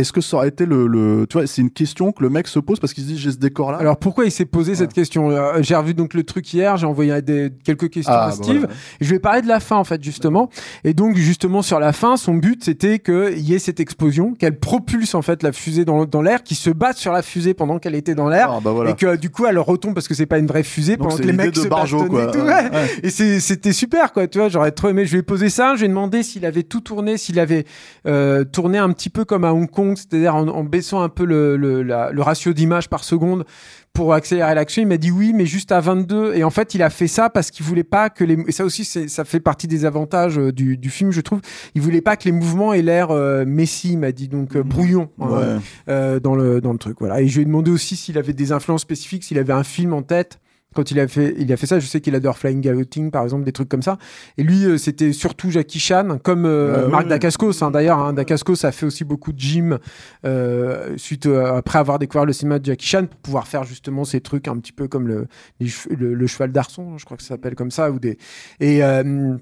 [0.01, 2.49] Est-ce que ça aurait été le, le- tu vois, c'est une question que le mec
[2.49, 3.79] se pose parce qu'il se dit j'ai ce décor là.
[3.79, 5.31] Alors pourquoi il s'est posé cette question?
[5.31, 8.33] Euh, J'ai revu donc le truc hier, j'ai envoyé des, quelques questions Ah, à bah
[8.35, 8.59] Steve.
[8.61, 8.75] voilà.
[9.01, 10.49] Je vais parler de la fin en fait justement.
[10.85, 14.59] Et donc justement sur la fin, son but c'était qu'il y ait cette explosion, qu'elle
[14.59, 17.79] propulse en fait la fusée dans, dans l'air, qui se batte sur la fusée pendant
[17.79, 18.51] qu'elle était dans l'air.
[18.51, 18.91] Ah, bah voilà.
[18.91, 21.17] Et que du coup elle retombe parce que c'est pas une vraie fusée Donc, pendant
[21.21, 22.25] que les mecs de se Barjo, quoi.
[22.25, 22.71] et tout, Ouais, ouais.
[22.73, 22.89] ouais.
[23.03, 24.27] Et c'est- c'était super, quoi.
[24.27, 25.05] Tu vois, j'aurais trop aimé.
[25.07, 25.75] Je lui ai posé ça.
[25.75, 27.65] Je lui ai demandé s'il avait tout tourné, s'il avait
[28.07, 31.25] euh, tourné un petit peu comme à Hong Kong, c'est-à-dire en, en baissant un peu
[31.25, 33.45] le, le, la- le ratio d'image par seconde
[33.93, 34.83] pour accélérer l'action.
[34.83, 36.35] Il m'a dit oui, mais juste à 22.
[36.35, 38.37] Et en fait, il a fait ça parce qu'il voulait pas que les.
[38.47, 41.41] Et ça aussi, ça fait partie des avantages euh, du, du film, je trouve.
[41.75, 44.63] Il voulait pas que les mouvements aient l'air euh, messi, il m'a dit, donc euh,
[44.63, 45.09] brouillon.
[45.21, 45.59] hein, Ouais.
[45.89, 46.97] euh, dans, le, dans le truc.
[47.01, 47.21] Voilà.
[47.21, 49.93] Et je lui ai demandé aussi s'il avait des influences spécifiques, s'il avait un film
[49.93, 50.39] en tête.
[50.75, 53.25] Quand il a fait, il a fait ça, je sais qu'il adore Flying Galloting, par
[53.25, 53.99] exemple, des trucs comme ça.
[54.39, 57.09] Et lui, euh, c'était surtout Jackie Chan, comme euh, Ouais, Marc.
[57.09, 57.99] Dacascos, hein, d'ailleurs.
[57.99, 59.79] Hein, Dacascos a fait aussi beaucoup de gym
[60.25, 64.05] euh, suite euh, après avoir découvert le cinéma de Jackie Chan pour pouvoir faire justement
[64.05, 65.27] ces trucs un petit peu comme le,
[65.59, 68.17] le, le cheval d'arçon, je crois que ça s'appelle comme ça, ou des
[68.61, 69.37] et euh,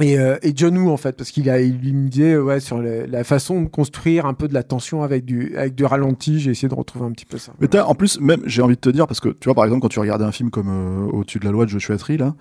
[0.00, 2.60] et, euh, et John Woo en fait parce qu'il a il lui me disait ouais
[2.60, 5.84] sur le- la façon de construire un peu de la tension avec du avec du
[5.84, 7.52] ralenti j'ai essayé de retrouver un petit peu ça.
[7.60, 9.82] Mais en plus, même, j'ai envie de te dire, parce que tu vois, par exemple,
[9.82, 12.34] quand tu regardais un film comme euh, Au-dessus de la loi de Joshua Tree, là,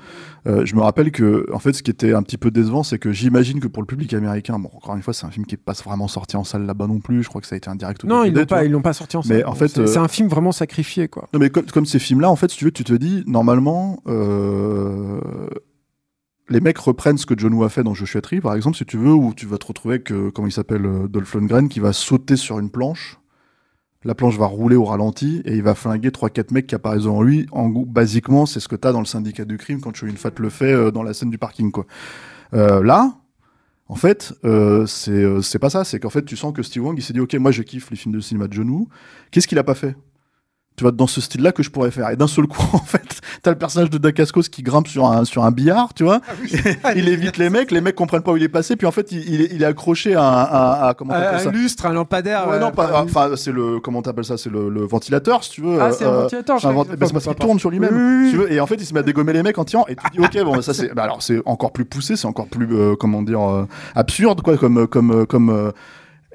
[0.48, 3.00] euh, je me rappelle que, en fait, ce qui était un petit peu décevant, c'est
[3.00, 5.56] que j'imagine que pour le public américain, bon, encore une fois, c'est un film qui
[5.56, 7.70] est pas vraiment sorti en salle là-bas non plus, je crois que ça a été
[7.70, 9.48] un direct non ils l'ont pas ils l'ont pas sorti en Mais salle.
[9.48, 11.28] en fait, c'est euh, c'est un film vraiment sacrifié quoi.
[11.34, 14.00] Non, mais comme, comme ces films-là, en fait, si tu veux, tu te dis, normalement,
[14.08, 15.20] euh,
[16.50, 18.86] les mecs reprennent ce que John Woo a fait dans Joshua Tree, par exemple, si
[18.86, 21.80] tu veux, où tu vas te retrouver euh, comment il s'appelle, euh, Dolph Lundgren, qui
[21.80, 23.20] va sauter sur une planche.
[24.04, 27.22] La planche va rouler au ralenti et il va flinguer 3-4 mecs qui apparaissent devant
[27.22, 27.48] lui.
[27.52, 30.10] En gros, basiquement, c'est ce que tu as dans le syndicat du crime quand Choi
[30.16, 31.72] Fat le fait euh, dans la scène du parking.
[31.72, 31.86] Quoi.
[32.54, 33.18] Euh, là,
[33.90, 35.84] en fait, euh, c'est euh, pas ça.
[35.84, 37.90] C'est qu'en fait, tu sens que Steve Wang, il s'est dit, OK, moi, je kiffe
[37.90, 38.90] les films de cinéma de John Woo.
[39.32, 39.96] Qu'est-ce qu'il a pas fait?
[40.76, 42.10] Tu vois, dans ce style-là que je pourrais faire.
[42.10, 43.17] Et d'un seul coup, en fait,
[43.48, 46.20] t'as le personnage de Dacascos qui grimpe sur un, sur un billard, tu vois.
[46.96, 49.12] il évite les mecs, les mecs comprennent pas où il est passé, puis en fait,
[49.14, 51.52] il, il est, il est accroché à un, à- à- comment Un, t'appelles un ça
[51.52, 52.48] lustre, un lampadaire.
[52.50, 55.52] Ouais, euh, non, pas, enfin, c'est le, comment t'appelles ça, c'est le, le ventilateur, si
[55.52, 55.82] tu veux.
[55.82, 57.96] Ah, c'est un euh, ventilateur, je un vent- c'est parce qu'il tourne sur lui-même.
[57.96, 58.52] Oui, oui, si tu veux.
[58.52, 59.86] Et en fait, il se met à dégommer les mecs en tirant.
[59.88, 62.28] Et tu dis, ok, bon, bah, ça c'est, bah, alors c'est encore plus poussé, c'est
[62.28, 65.72] encore plus, euh, comment dire, euh, absurde, quoi, comme, comme, euh, comme euh,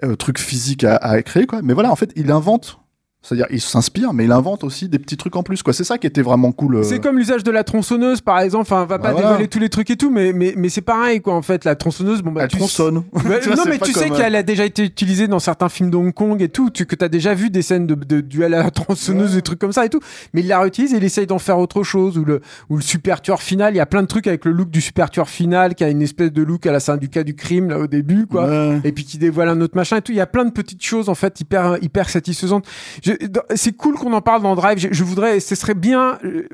[0.05, 1.61] euh, truc physique à, à créer, quoi.
[1.63, 2.79] Mais voilà, en fait, il invente.
[3.23, 5.73] C'est-à-dire, il s'inspire, mais il invente aussi des petits trucs en plus, quoi.
[5.73, 6.77] C'est ça qui était vraiment cool.
[6.77, 6.83] euh.
[6.83, 8.63] C'est comme l'usage de la tronçonneuse, par exemple.
[8.63, 9.29] Enfin, on va Bah pas voilà.
[9.29, 11.35] dévoiler tous les trucs et tout, mais, mais, mais c'est pareil, quoi.
[11.35, 13.05] En fait, la tronçonneuse, bon, bah, Elle tu tronçonne.
[13.13, 15.69] Ouais, vois, non, mais tu sais comme, euh, qu'elle a déjà été utilisée dans certains
[15.69, 17.95] films de Hong Kong et tout, tu, que tu as déjà vu des scènes de,
[17.95, 20.01] de duel à la tronçonneuse, des trucs comme ça et tout.
[20.35, 22.19] Mais il la réutilise et il essaye d'en faire autre chose.
[22.19, 24.51] Ou le, ou le super tueur final, il y a plein de trucs avec le
[24.51, 27.37] look du super tueur final qui a une espèce de look à la syndicat du
[27.37, 28.49] crime, là, au début, quoi.
[28.49, 28.81] Ouais.
[28.83, 30.11] Et puis qui dévoile un autre machin et tout.
[30.11, 32.67] Il y a plein de petites choses, en fait, hyper, hyper satisfaisantes.
[33.05, 33.12] Je-
[33.55, 34.89] C'est cool qu'on en parle dans Drive.
[34.91, 36.47] Je, voudrais, ce serait bien euh,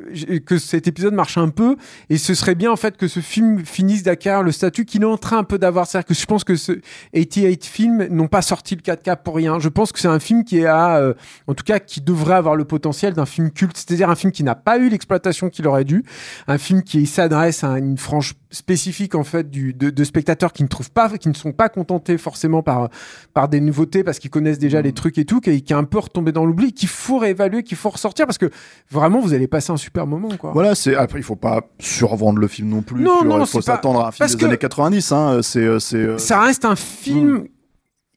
[0.44, 1.76] que cet épisode marche un peu
[2.10, 5.06] et ce serait bien, en fait, que ce film finisse d'acquérir le statut qu'il est
[5.06, 5.86] en train un peu d'avoir.
[5.86, 6.72] C'est-à-dire que je pense que ce
[7.12, 9.58] 88 films n'ont pas sorti le 4K pour rien.
[9.58, 11.14] Je pense que c'est un film qui a, euh,
[11.46, 13.76] en tout cas, qui devrait avoir le potentiel d'un film culte.
[13.76, 16.04] C'est-à-dire un film qui n'a pas eu l'exploitation qu'il aurait dû.
[16.46, 20.62] Un film qui s'adresse à une frange spécifique, en fait, du, de, de spectateurs qui
[20.62, 22.88] ne trouvent pas, qui ne sont pas contentés forcément par,
[23.34, 25.84] par des nouveautés parce qu'ils connaissent déjà les trucs et tout, qui, qui est un
[25.84, 28.50] peu retombé dans l'oubli, qu'il faut réévaluer, qu'il faut ressortir parce que
[28.90, 30.52] vraiment, vous allez passer un super moment, quoi.
[30.52, 33.02] Voilà, c'est après il faut pas survendre le film non plus.
[33.02, 34.56] Non, sur- non, il faut c'est pas- s'attendre à un film parce des que- années
[34.58, 35.12] 90.
[35.12, 35.96] Hein, c'est euh, c'est.
[35.96, 37.46] euh, ça reste un film.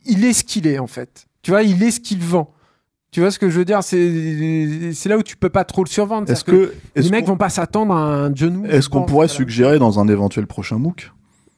[0.05, 1.27] Il est ce qu'il est en fait.
[1.41, 2.53] Tu vois, il est ce qu'il vend.
[3.11, 3.83] Tu vois ce que je veux dire?
[3.83, 6.31] C'est là où tu peux pas trop le survendre.
[6.31, 8.65] Est-ce que les mecs vont pas s'attendre à un John Woo.
[8.65, 9.33] est-ce qu'on pourrait voilà.
[9.33, 11.11] suggérer dans un éventuel prochain MOOC?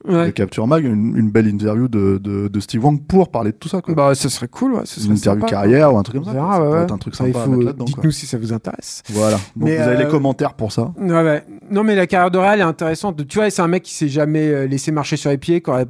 [0.08, 0.26] Ouais.
[0.28, 3.58] de Capture Mag une, une belle interview de, de, de Steve Wang pour parler de
[3.58, 3.94] tout ça quoi.
[3.96, 4.74] Bah, ce serait cool.
[4.74, 4.82] Ouais.
[4.84, 6.34] Ce une interview sympa, carrière ou un truc comme On ça.
[6.34, 7.46] verra, ça ouais, être un truc sympa.
[7.86, 9.02] Dites-nous si ça vous intéresse.
[9.10, 9.38] Voilà.
[9.38, 10.92] Donc Mais, vous avez euh, les commentaires pour ça.
[11.00, 13.26] Non, mais la carrière de Real est intéressante.
[13.28, 15.64] Tu vois, c'est un mec qui s'est jamais euh, laissé marcher sur les pieds.
[15.70, 15.86] Euh,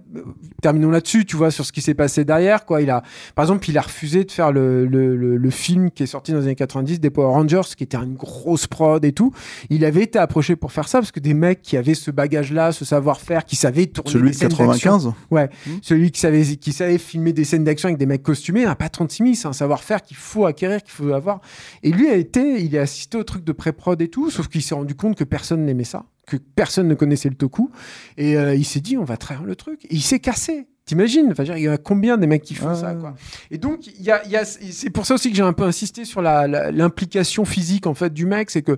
[0.61, 2.65] Terminons là-dessus, tu vois, sur ce qui s'est passé derrière.
[2.65, 2.81] Quoi.
[2.81, 3.01] Il a,
[3.35, 6.31] par exemple, il a refusé de faire le, le, le, le film qui est sorti
[6.31, 9.33] dans les années 90 des Power Rangers, qui était une grosse prod et tout.
[9.69, 12.71] Il avait été approché pour faire ça parce que des mecs qui avaient ce bagage-là,
[12.71, 14.99] ce savoir-faire, qui savaient tourner Celui des de scènes d'action.
[14.99, 15.49] 95 Ouais,
[15.81, 18.89] celui qui savait, qui savait filmer des scènes d'action avec des mecs costumés, n'a pas
[18.89, 21.41] 36 000, c'est un savoir-faire qu'il faut acquérir, qu'il faut avoir.
[21.83, 24.61] Et lui a été, il a assisté au truc de pré-prod et tout, sauf qu'il
[24.61, 27.71] s'est rendu compte que personne n'aimait ça, que personne ne connaissait le toku.
[28.17, 29.85] Et euh, il s'est dit, on va trahir le truc.
[29.85, 30.67] Et il s'est cassé.
[30.85, 33.15] T'imagines Enfin, il y a combien des mecs qui font ça quoi
[33.51, 35.53] Et donc, il y a, il y a- c'est pour ça aussi que j'ai un
[35.53, 38.77] peu insisté sur l'implication physique en fait du mec, c'est que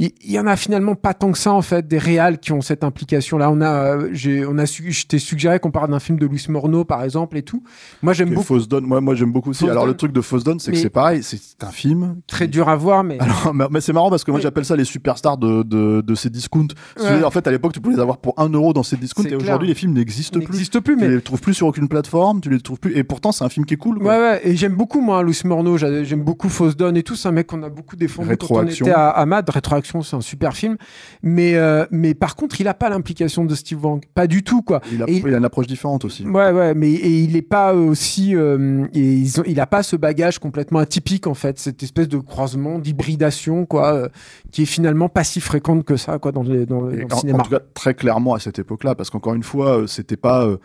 [0.00, 2.60] il y, en a finalement pas tant que ça en fait des réals qui ont
[2.60, 3.50] cette implication là.
[3.50, 6.26] On a, euh, j'ai, on a, su- je t'ai suggéré qu'on parle d'un film de
[6.26, 7.64] Luis Morneau par exemple et tout.
[8.02, 9.60] Moi j'aime beaucoup, Donne, moi, moi j'aime beaucoup aussi.
[9.64, 12.14] Fausse Alors le truc de Donne, c'est que c'est pareil, c'est un film.
[12.28, 14.76] qui- très dur à voir, mais Alors, mais, c'est marrant parce que moi j'appelle ça
[14.76, 16.68] les superstars de, de, de ces discounts.
[17.00, 17.24] Ouais.
[17.24, 19.34] En fait, à l'époque, tu pouvais les avoir pour 1 euro dans ces discounts et
[19.34, 20.46] aujourd'hui, les films n'existent plus.
[20.46, 20.94] n'existe plus.
[20.94, 22.96] Mais trouves plus sur aucune plateforme, tu les trouves plus.
[22.96, 23.98] Et pourtant, c'est un film qui est cool.
[23.98, 24.12] quoi.
[24.12, 25.76] Ouais, ouais, et j'aime beaucoup, moi, Luis Morneau.
[25.76, 27.16] J'a- J'aime beaucoup Fausse Donne et tout.
[27.16, 29.48] C'est un mec qu'on a beaucoup défendu quand on était à, à Mad.
[29.48, 30.76] Rétroaction, c'est un super film.
[31.22, 34.02] Mais, euh, mais par contre, il a pas l'implication de Steve Wang.
[34.14, 34.80] Pas du tout, quoi.
[34.92, 36.26] Il, a, Et- il a une approche différente aussi.
[36.26, 38.34] Ouais, ouais, mais et il est pas aussi.
[38.34, 41.58] euh, et ils ont, il a pas ce bagage complètement atypique, en fait.
[41.58, 44.08] Cette espèce de croisement, d'hybridation, quoi, euh,
[44.52, 47.16] qui est finalement pas si fréquente que ça, quoi, dans, les, dans, dans le en,
[47.18, 47.38] cinéma.
[47.38, 50.44] en tout cas, très clairement à cette époque-là, parce qu'encore une fois, c'était pas.
[50.44, 50.56] euh,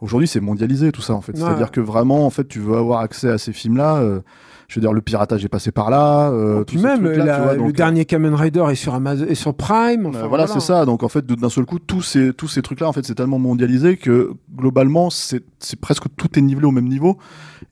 [0.00, 1.32] Aujourd'hui, c'est mondialisé tout ça, en fait.
[1.32, 1.38] Ouais.
[1.40, 3.96] C'est-à-dire que vraiment, en fait, tu veux avoir accès à ces films-là.
[3.96, 4.20] euh,
[4.68, 6.28] je veux dire, le piratage est passé par là.
[6.30, 10.06] euh, Puis même, la- le donc, dernier Kamen Rider est sur Amazon, est sur Prime.
[10.14, 10.84] Euh, voilà, c'est ça.
[10.84, 13.38] Donc en fait, d'un seul coup, tous ces tous ces trucs-là, en fait, c'est tellement
[13.38, 17.16] mondialisé que globalement, c'est c'est presque tout est nivelé au même niveau.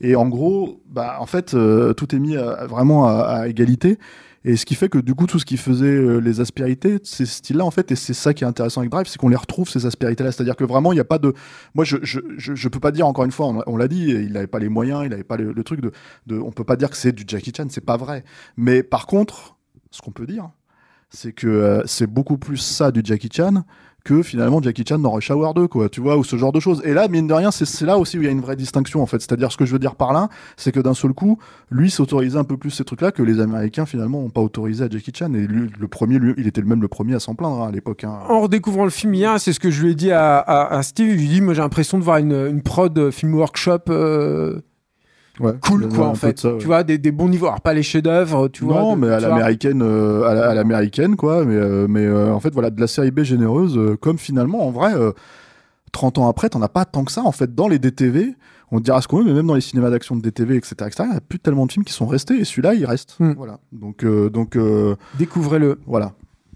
[0.00, 3.98] Et en gros, bah en fait, euh, tout est mis à- vraiment à, à égalité.
[4.44, 7.24] Et ce qui fait que du coup, tout ce qui faisait euh, les aspérités, ces
[7.24, 9.68] styles-là, en fait, et c'est ça qui est intéressant avec Drive, c'est qu'on les retrouve
[9.68, 10.32] ces aspérités-là.
[10.32, 11.32] C'est-à-dire que vraiment, il n'y a pas de.
[11.74, 14.46] Moi, je, je, je, peux pas dire encore une fois, on, l'a dit, il n'avait
[14.46, 15.92] pas les moyens, il n'avait pas le, le truc de,
[16.26, 16.38] de.
[16.38, 18.24] On peut pas dire que c'est du Jackie Chan, c'est pas vrai.
[18.56, 19.56] Mais par contre,
[19.90, 20.50] ce qu'on peut dire,
[21.08, 23.64] c'est que euh, c'est beaucoup plus ça du Jackie Chan
[24.04, 26.60] que finalement Jackie Chan dans Rush Hour 2, quoi, tu vois, ou ce genre de
[26.60, 26.82] choses.
[26.84, 29.02] Et là, mine de rien, c'est là aussi où il y a une vraie distinction,
[29.02, 29.18] en fait.
[29.20, 31.38] C'est-à-dire, ce que je veux dire par là, c'est que d'un seul coup,
[31.70, 34.88] lui s'autorisait un peu plus ces trucs-là que les Américains, finalement, n'ont pas autorisé à
[34.90, 35.32] Jackie Chan.
[35.34, 37.68] Et lui, le premier, lui, il était le même le premier à s'en plaindre hein,
[37.68, 38.04] à l'époque.
[38.04, 38.18] hein.
[38.28, 41.12] En redécouvrant le film hier, c'est ce que je lui ai dit à, Steve.
[41.12, 43.82] Je lui ai dit, moi j'ai l'impression de voir une, une prod euh, film workship
[43.88, 44.60] euh,
[45.40, 46.34] Ouais, cool, quoi, en fait.
[46.34, 46.58] de ça, ouais.
[46.60, 47.46] Tu vois, des, des bons niveaux.
[47.46, 48.80] Alors, pas les chefs-d'œuvre, tu vois.
[48.80, 51.44] non, de- mais à l'américaine, euh, à la- à l'américaine, quoi.
[51.44, 54.70] Mais, euh, mais euh, en fait, voilà, de la série B généreuse, comme finalement, en
[54.70, 55.10] vrai, euh,
[55.92, 57.22] 30 ans après, t'en as pas tant que ça.
[57.22, 58.34] En fait, dans les DTV,
[58.70, 60.94] on dira ce qu'on veut, mais même dans les cinémas d'action de DTV, etc., etc.,
[61.06, 63.16] il n'y a plus tellement de films qui sont restés, et celui-là, il reste.
[63.18, 63.32] Hmm.
[63.36, 63.58] Voilà.
[63.72, 64.56] Donc, donc
[65.18, 65.78] Découvrez-le.
[65.86, 66.12] voilà.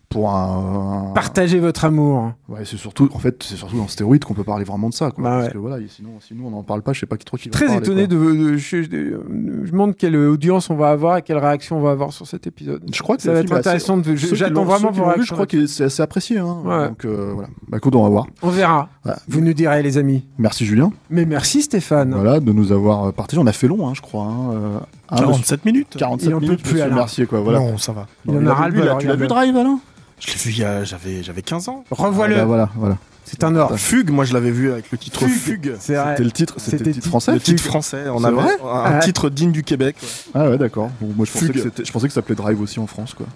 [0.08, 1.12] Pour un.
[1.14, 2.32] Partagez votre amour.
[2.48, 5.10] Ouais, c'est surtout, en fait, c'est surtout dans stéroïdes qu'on peut parler vraiment de ça.
[5.10, 5.52] Quoi, Bah parce ouais.
[5.52, 6.92] que voilà, sinon, sinon on n'en parle pas.
[6.94, 8.16] Je sais pas qui trop qui va Très parler, étonné quoi.
[8.16, 8.96] de, de- je, je- je
[9.32, 12.46] me demande quelle audience on va avoir et quelle réaction on va avoir sur cet
[12.46, 12.82] épisode.
[12.92, 13.98] Je crois que Ça va être intéressant.
[13.98, 15.24] De, J'attends vraiment vos réactions.
[15.24, 16.38] Je crois que c'est assez apprécié.
[16.38, 16.56] Hein.
[16.64, 16.88] Ouais.
[16.88, 17.48] Donc euh, voilà.
[17.68, 18.26] Bah écoute, on va voir.
[18.42, 18.88] On verra.
[19.04, 19.18] Voilà.
[19.28, 20.24] Vous nous direz, les amis.
[20.38, 20.90] Merci Julien.
[21.10, 22.12] Mais merci Stéphane.
[22.14, 23.40] Voilà, de nous avoir partagé.
[23.42, 24.24] On a fait long, hein, je crois.
[24.24, 24.78] Hein, euh,
[25.10, 26.62] un, 47 minutes 47 Il en peut minutes.
[26.62, 26.94] plus, Monsieur Alain.
[26.94, 27.40] Mercier, quoi.
[27.40, 27.60] Voilà.
[27.60, 28.06] Non, ça va.
[28.26, 29.26] Il en a ras le Tu l'as vu.
[29.26, 29.78] Drive, Alain
[30.20, 31.84] Je l'ai vu il y a- j'avais j'avais 15 ans.
[31.90, 32.34] Revois-le.
[32.36, 32.98] Ah, bah, Voilà, voilà.
[33.24, 33.78] C'est un or.
[33.78, 35.30] Fugue, moi je l'avais vu avec le titre Fugue.
[35.30, 35.76] Fugue.
[35.78, 36.12] C'est vrai.
[36.12, 37.32] C'était le titre, c'était C'était le titre ti- français.
[37.34, 39.00] Le titre français, on C'est avait vrai un Ouais.
[39.00, 39.96] titre digne du Québec.
[40.02, 40.08] ouais.
[40.34, 40.90] Ah ouais, d'accord.
[41.00, 41.70] Bon, moi, je pensais, Fugue.
[41.70, 43.26] que je pensais que ça s'appelait Drive aussi en France, quoi.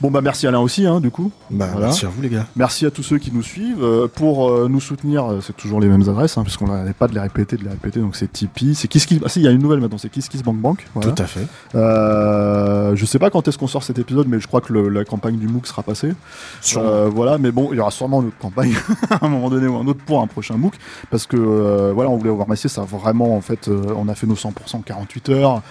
[0.00, 1.32] Bon, bah merci Alain aussi, hein, du coup.
[1.50, 1.86] Bah, Voilà.
[1.88, 2.46] Merci à vous les gars.
[2.56, 3.82] Merci à tous ceux qui nous suivent.
[3.82, 7.08] Euh, pour euh, nous soutenir, euh, c'est toujours les mêmes adresses, hein, puisqu'on n'arrête pas
[7.08, 8.00] de les répéter, de les répéter.
[8.00, 9.20] Donc c'est Tipeee, c'est KissKiss.
[9.24, 10.86] Ah si, il y a une nouvelle maintenant, c'est KissKissBankBank.
[10.94, 11.10] Voilà.
[11.12, 11.46] Tout à fait.
[11.74, 14.88] Euh, je sais pas quand est-ce qu'on sort cet épisode, mais je crois que le-
[14.88, 16.12] la campagne du MOOC sera passée.
[16.76, 18.74] Euh, voilà, mais bon, il y aura sûrement une autre campagne
[19.10, 20.74] à un moment donné ou un autre pour un prochain MOOC,
[21.10, 24.08] parce que euh, voilà, on voulait avoir massé ça a vraiment en fait, euh, on
[24.08, 25.62] a fait nos 100% en 48 heures.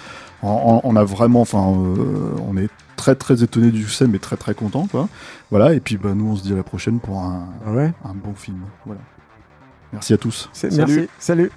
[0.43, 4.19] On, on- on a vraiment, enfin, euh, on est très très étonné du succès, mais
[4.19, 5.07] très très content, quoi.
[5.51, 7.93] Voilà, et puis bah, nous on se dit à la prochaine pour un, Ouais.
[8.03, 8.63] un bon film.
[8.85, 8.99] Voilà.
[9.93, 10.49] Merci à tous.
[10.51, 10.75] Salut.
[10.77, 11.07] Merci.
[11.17, 11.51] Salut.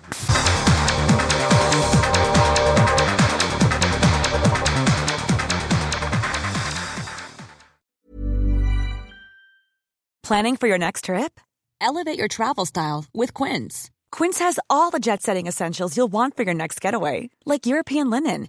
[10.23, 11.41] Planning for your next trip?
[11.81, 13.91] Elevate your travel style with Quince.
[14.13, 18.11] Quince has all the jet setting essentials you'll want for your next getaway, like European
[18.11, 18.49] linen,